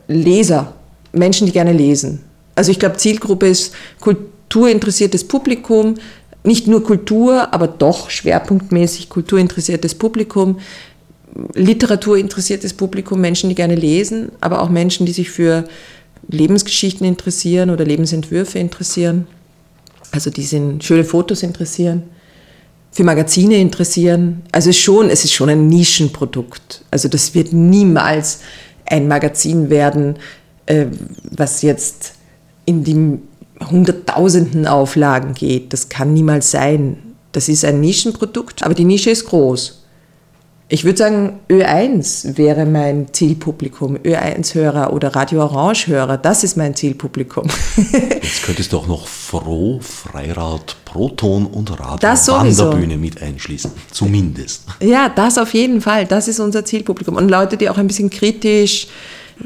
[0.08, 0.74] Leser,
[1.12, 2.24] Menschen, die gerne lesen.
[2.56, 5.96] Also ich glaube, Zielgruppe ist kulturinteressiertes Publikum,
[6.44, 10.60] nicht nur Kultur, aber doch schwerpunktmäßig kulturinteressiertes Publikum,
[11.54, 15.66] literaturinteressiertes Publikum, Menschen, die gerne lesen, aber auch Menschen, die sich für
[16.28, 19.28] Lebensgeschichten interessieren oder Lebensentwürfe interessieren,
[20.12, 22.04] also die sind schöne Fotos interessieren,
[22.92, 24.42] für Magazine interessieren.
[24.52, 26.84] Also schon, es ist schon ein Nischenprodukt.
[26.92, 28.40] Also das wird niemals
[28.86, 30.18] ein Magazin werden,
[30.66, 30.88] äh,
[31.32, 32.14] was jetzt
[32.66, 33.20] in die
[33.70, 35.74] hunderttausenden Auflagen geht.
[35.74, 36.98] Das kann niemals sein.
[37.32, 39.79] Das ist ein Nischenprodukt, aber die Nische ist groß.
[40.72, 47.48] Ich würde sagen, Ö1 wäre mein Zielpublikum, Ö1-Hörer oder Radio Orange-Hörer, das ist mein Zielpublikum.
[48.22, 54.66] Jetzt könntest du auch noch Froh, Freirad, Proton und Radio Wanderbühne mit einschließen, zumindest.
[54.80, 57.16] Ja, das auf jeden Fall, das ist unser Zielpublikum.
[57.16, 58.88] Und Leute, die auch ein bisschen kritisch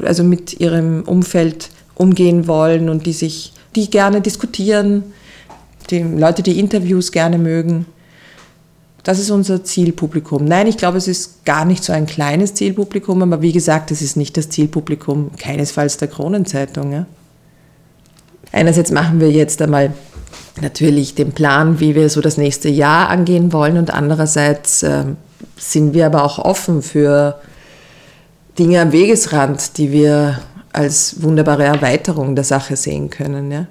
[0.02, 5.04] also mit ihrem Umfeld umgehen wollen und die sich, die gerne diskutieren,
[5.90, 7.86] die Leute, die Interviews gerne mögen.
[9.04, 10.46] Das ist unser Zielpublikum.
[10.46, 14.00] Nein, ich glaube, es ist gar nicht so ein kleines Zielpublikum, aber wie gesagt, es
[14.00, 16.90] ist nicht das Zielpublikum keinesfalls der Kronenzeitung.
[16.90, 17.06] Ja?
[18.50, 19.92] Einerseits machen wir jetzt einmal
[20.62, 25.04] natürlich den Plan, wie wir so das nächste Jahr angehen wollen und andererseits äh,
[25.56, 27.40] sind wir aber auch offen für
[28.58, 30.38] Dinge am Wegesrand, die wir
[30.72, 33.50] als wunderbare Erweiterung der Sache sehen können.
[33.50, 33.66] Ja?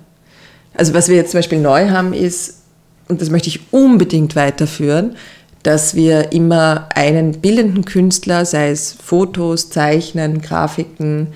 [0.75, 2.62] Also was wir jetzt zum Beispiel neu haben ist,
[3.07, 5.15] und das möchte ich unbedingt weiterführen,
[5.63, 11.27] dass wir immer einen bildenden Künstler, sei es Fotos, Zeichnen, Grafiken,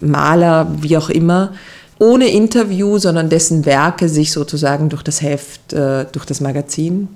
[0.00, 1.52] Maler, wie auch immer,
[1.98, 7.08] ohne Interview, sondern dessen Werke sich sozusagen durch das Heft, äh, durch das Magazin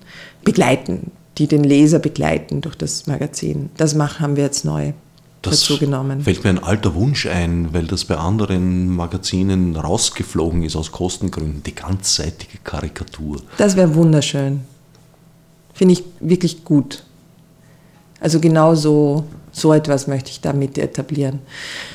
[0.45, 3.71] begleiten, die den Leser begleiten durch das Magazin.
[3.77, 4.93] Das machen, haben wir jetzt neu
[5.51, 6.21] das dazu genommen.
[6.21, 11.63] Fällt mir ein alter Wunsch ein, weil das bei anderen Magazinen rausgeflogen ist aus Kostengründen,
[11.63, 13.41] die ganzseitige Karikatur.
[13.59, 14.61] Das wäre wunderschön.
[15.75, 17.05] Finde ich wirklich gut.
[18.21, 21.41] Also genau so, so etwas möchte ich damit etablieren.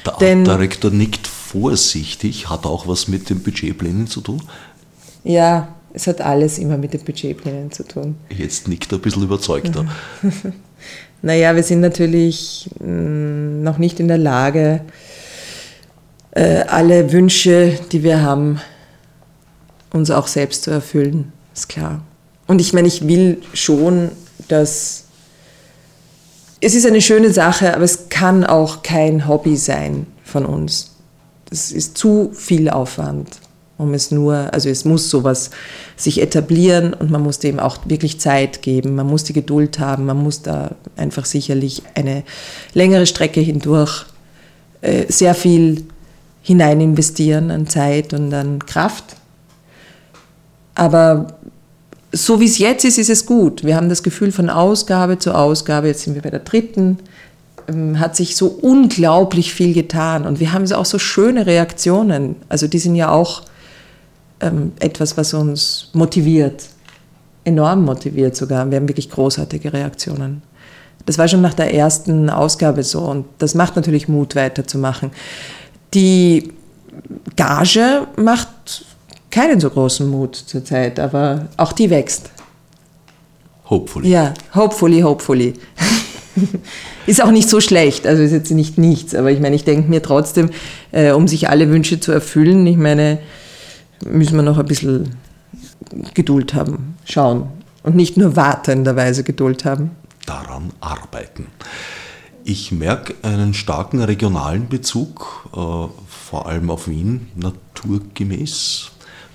[0.05, 4.41] Der Denn, Artdirektor nickt vorsichtig, hat auch was mit den Budgetplänen zu tun?
[5.23, 8.15] Ja, es hat alles immer mit den Budgetplänen zu tun.
[8.29, 9.85] Jetzt nickt er ein bisschen überzeugter.
[11.22, 14.82] Naja, wir sind natürlich mm, noch nicht in der Lage,
[16.32, 18.59] äh, alle Wünsche, die wir haben,
[19.91, 22.01] uns auch selbst zu erfüllen, ist klar.
[22.47, 24.11] Und ich meine, ich will schon,
[24.47, 25.05] dass
[26.59, 30.95] es ist eine schöne Sache, aber es kann auch kein Hobby sein von uns.
[31.49, 33.28] Das ist zu viel Aufwand
[33.82, 35.49] um es nur, also es muss sowas
[35.95, 40.05] sich etablieren und man muss dem auch wirklich Zeit geben, man muss die Geduld haben,
[40.05, 42.23] man muss da einfach sicherlich eine
[42.73, 44.05] längere Strecke hindurch
[44.82, 45.86] äh, sehr viel
[46.41, 49.15] hinein investieren an Zeit und an Kraft.
[50.75, 51.38] Aber
[52.11, 53.63] so wie es jetzt ist, ist es gut.
[53.63, 56.97] Wir haben das Gefühl von Ausgabe zu Ausgabe, jetzt sind wir bei der dritten,
[57.67, 60.25] ähm, hat sich so unglaublich viel getan.
[60.25, 62.36] Und wir haben auch so schöne Reaktionen.
[62.49, 63.43] Also die sind ja auch
[64.41, 66.65] ähm, etwas, was uns motiviert,
[67.43, 68.69] enorm motiviert sogar.
[68.69, 70.41] Wir haben wirklich großartige Reaktionen.
[71.05, 75.11] Das war schon nach der ersten Ausgabe so und das macht natürlich Mut, weiterzumachen.
[75.93, 76.51] Die
[77.35, 78.85] Gage macht
[79.31, 82.29] keinen so großen Mut zurzeit, aber auch die wächst.
[83.69, 84.09] Hopefully.
[84.09, 85.53] Ja, hopefully, hopefully.
[87.07, 89.89] ist auch nicht so schlecht, also ist jetzt nicht nichts, aber ich meine, ich denke
[89.89, 90.49] mir trotzdem,
[90.91, 93.19] äh, um sich alle Wünsche zu erfüllen, ich meine,
[94.05, 95.15] müssen wir noch ein bisschen
[96.13, 97.47] Geduld haben, schauen
[97.83, 99.91] und nicht nur wartenderweise Geduld haben.
[100.25, 101.47] Daran arbeiten.
[102.43, 108.91] Ich merke einen starken regionalen Bezug, äh, vor allem auf Wien, naturgemäß.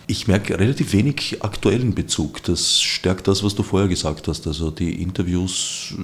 [0.09, 2.43] Ich merke relativ wenig aktuellen Bezug.
[2.45, 4.47] Das stärkt das, was du vorher gesagt hast.
[4.47, 5.95] Also die Interviews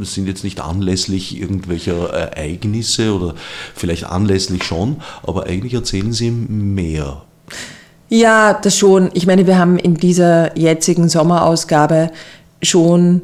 [0.00, 3.34] sind jetzt nicht anlässlich irgendwelcher Ereignisse oder
[3.74, 7.22] vielleicht anlässlich schon, aber eigentlich erzählen sie mehr.
[8.10, 9.10] Ja, das schon.
[9.14, 12.10] Ich meine, wir haben in dieser jetzigen Sommerausgabe
[12.60, 13.22] schon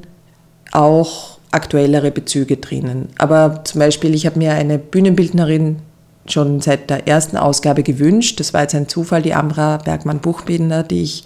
[0.71, 3.09] auch aktuellere Bezüge drinnen.
[3.19, 5.81] Aber zum Beispiel, ich habe mir eine Bühnenbildnerin
[6.27, 8.39] schon seit der ersten Ausgabe gewünscht.
[8.39, 11.25] Das war jetzt ein Zufall, die Amra Bergmann-Buchbinder, die ich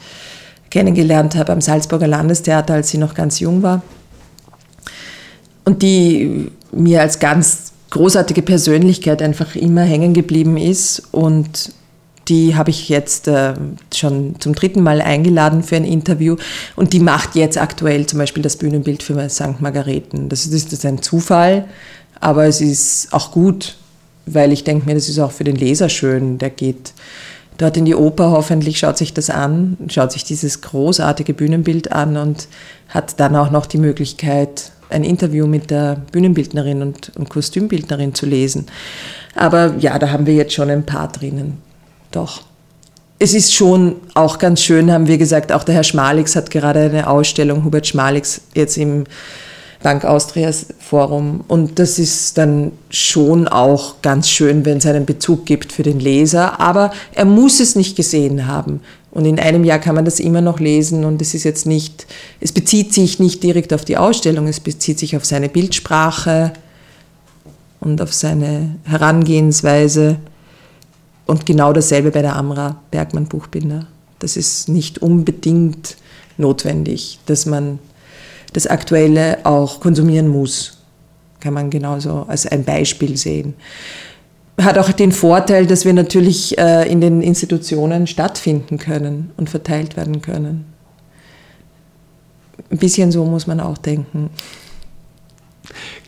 [0.71, 3.83] kennengelernt habe am Salzburger Landestheater, als sie noch ganz jung war.
[5.67, 11.03] Und die mir als ganz großartige Persönlichkeit einfach immer hängen geblieben ist.
[11.13, 11.73] Und
[12.31, 13.55] die habe ich jetzt äh,
[13.95, 16.37] schon zum dritten Mal eingeladen für ein Interview.
[16.77, 19.61] Und die macht jetzt aktuell zum Beispiel das Bühnenbild für St.
[19.61, 20.29] Margareten.
[20.29, 21.67] Das ist, das ist ein Zufall,
[22.21, 23.77] aber es ist auch gut,
[24.27, 26.39] weil ich denke mir, das ist auch für den Leser schön.
[26.39, 26.93] Der geht
[27.59, 32.17] dort in die Oper, hoffentlich schaut sich das an, schaut sich dieses großartige Bühnenbild an
[32.17, 32.47] und
[32.89, 38.27] hat dann auch noch die Möglichkeit, ein Interview mit der Bühnenbildnerin und, und Kostümbildnerin zu
[38.27, 38.67] lesen.
[39.35, 41.70] Aber ja, da haben wir jetzt schon ein paar drinnen.
[42.11, 42.43] Doch.
[43.19, 46.81] Es ist schon auch ganz schön, haben wir gesagt, auch der Herr Schmalix hat gerade
[46.81, 49.05] eine Ausstellung, Hubert Schmalix, jetzt im
[49.83, 51.45] Bank Austrias Forum.
[51.49, 56.01] Und das ist dann schon auch ganz schön, wenn es einen Bezug gibt für den
[56.01, 56.61] Leser.
[56.61, 58.81] Aber er muss es nicht gesehen haben.
[59.11, 62.07] Und in einem Jahr kann man das immer noch lesen und es ist jetzt nicht,
[62.41, 66.53] es bezieht sich nicht direkt auf die Ausstellung, es bezieht sich auf seine Bildsprache
[67.81, 70.19] und auf seine Herangehensweise.
[71.31, 73.87] Und genau dasselbe bei der Amra Bergmann Buchbinder.
[74.19, 75.97] Das ist nicht unbedingt
[76.39, 77.79] notwendig, dass man
[78.53, 80.79] das Aktuelle auch konsumieren muss.
[81.39, 83.55] Kann man genauso als ein Beispiel sehen.
[84.61, 89.97] Hat auch den Vorteil, dass wir natürlich äh, in den Institutionen stattfinden können und verteilt
[89.97, 90.65] werden können.
[92.73, 94.31] Ein bisschen so muss man auch denken.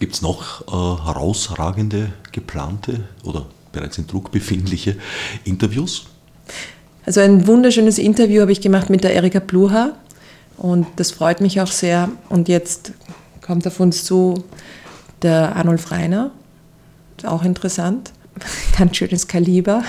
[0.01, 4.97] Gibt es noch äh, herausragende, geplante oder bereits in Druck befindliche
[5.45, 6.07] Interviews?
[7.05, 9.93] Also ein wunderschönes Interview habe ich gemacht mit der Erika Pluha.
[10.57, 12.11] Und das freut mich auch sehr.
[12.29, 12.93] Und jetzt
[13.41, 14.45] kommt auf uns zu
[15.23, 16.31] der Arnulf Reiner,
[17.25, 18.13] auch interessant,
[18.79, 19.83] ganz schönes Kaliber.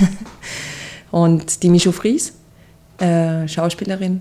[1.10, 2.34] Und die Micho Fries,
[2.98, 4.20] äh, Schauspielerin.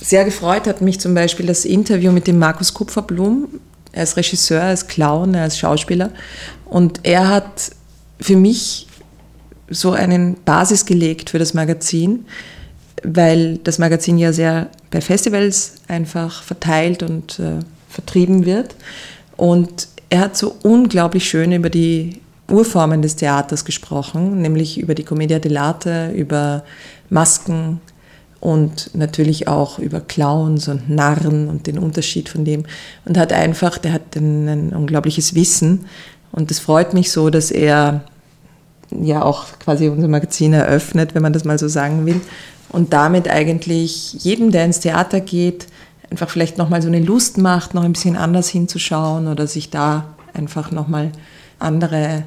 [0.00, 3.48] Sehr gefreut hat mich zum Beispiel das Interview mit dem Markus Kupferblum.
[3.92, 6.10] Er ist Regisseur, er ist Clown, er ist Schauspieler.
[6.64, 7.72] Und er hat
[8.22, 8.86] für mich
[9.68, 12.26] so einen Basis gelegt für das Magazin,
[13.02, 17.58] weil das Magazin ja sehr bei Festivals einfach verteilt und äh,
[17.88, 18.74] vertrieben wird.
[19.36, 25.04] Und er hat so unglaublich schön über die Urformen des Theaters gesprochen, nämlich über die
[25.04, 26.64] Commedia dell'arte, über
[27.08, 27.80] Masken
[28.40, 32.64] und natürlich auch über Clowns und Narren und den Unterschied von dem.
[33.04, 35.86] Und hat einfach, der hat ein, ein unglaubliches Wissen.
[36.32, 38.04] Und es freut mich so, dass er
[39.02, 42.20] ja auch quasi unser Magazin eröffnet, wenn man das mal so sagen will,
[42.68, 45.66] und damit eigentlich jedem, der ins Theater geht,
[46.10, 50.14] einfach vielleicht nochmal so eine Lust macht, noch ein bisschen anders hinzuschauen oder sich da
[50.34, 51.12] einfach nochmal
[51.58, 52.24] andere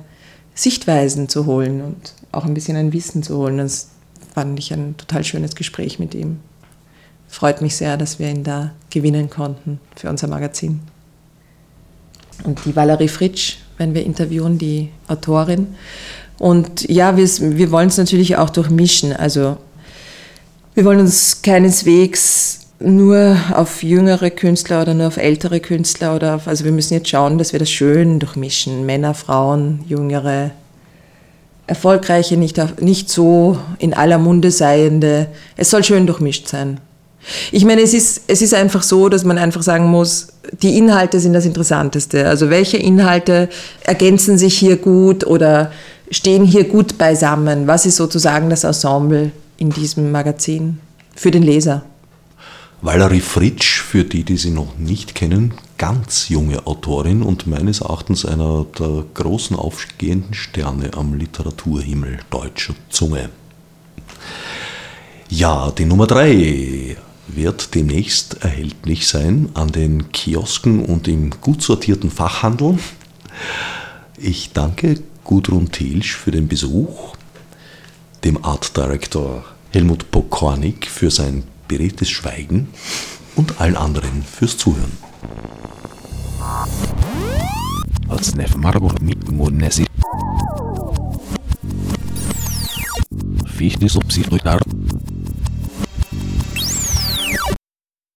[0.54, 3.58] Sichtweisen zu holen und auch ein bisschen ein Wissen zu holen.
[3.58, 3.90] Das
[4.34, 6.40] fand ich ein total schönes Gespräch mit ihm.
[7.28, 10.82] Freut mich sehr, dass wir ihn da gewinnen konnten für unser Magazin.
[12.44, 15.76] Und die Valerie Fritsch werden wir interviewen, die Autorin.
[16.38, 19.14] Und ja, wir, wir wollen es natürlich auch durchmischen.
[19.14, 19.58] Also
[20.74, 26.48] wir wollen uns keineswegs nur auf jüngere Künstler oder nur auf ältere Künstler oder auf,
[26.48, 28.86] also wir müssen jetzt schauen, dass wir das schön durchmischen.
[28.86, 30.52] Männer, Frauen, jüngere,
[31.68, 35.28] erfolgreiche, nicht, nicht so in aller Munde seiende.
[35.56, 36.80] Es soll schön durchmischt sein.
[37.52, 40.28] Ich meine, es ist, es ist einfach so, dass man einfach sagen muss,
[40.62, 42.28] die Inhalte sind das Interessanteste.
[42.28, 43.50] Also welche Inhalte
[43.84, 45.72] ergänzen sich hier gut oder
[46.12, 47.68] stehen hier gut beisammen?
[47.68, 50.80] Was ist sozusagen das Ensemble in diesem Magazin
[51.16, 51.84] für den Leser?
[52.82, 58.26] Valerie Fritsch, für die, die sie noch nicht kennen, ganz junge Autorin und meines Erachtens
[58.26, 63.30] einer der großen aufgehenden Sterne am Literaturhimmel deutscher Zunge.
[65.30, 66.96] Ja, die Nummer 3
[67.28, 72.78] wird demnächst erhältlich sein an den Kiosken und im gut sortierten Fachhandel.
[74.18, 77.16] Ich danke Gudrun Thielsch für den Besuch,
[78.24, 82.70] dem Art Director Helmut Pokornik für sein beredtes Schweigen
[83.36, 84.92] und allen anderen fürs Zuhören.
[88.08, 89.86] Als Nef Marburg mit Monesi.
[93.48, 94.60] Fichte subsidiar.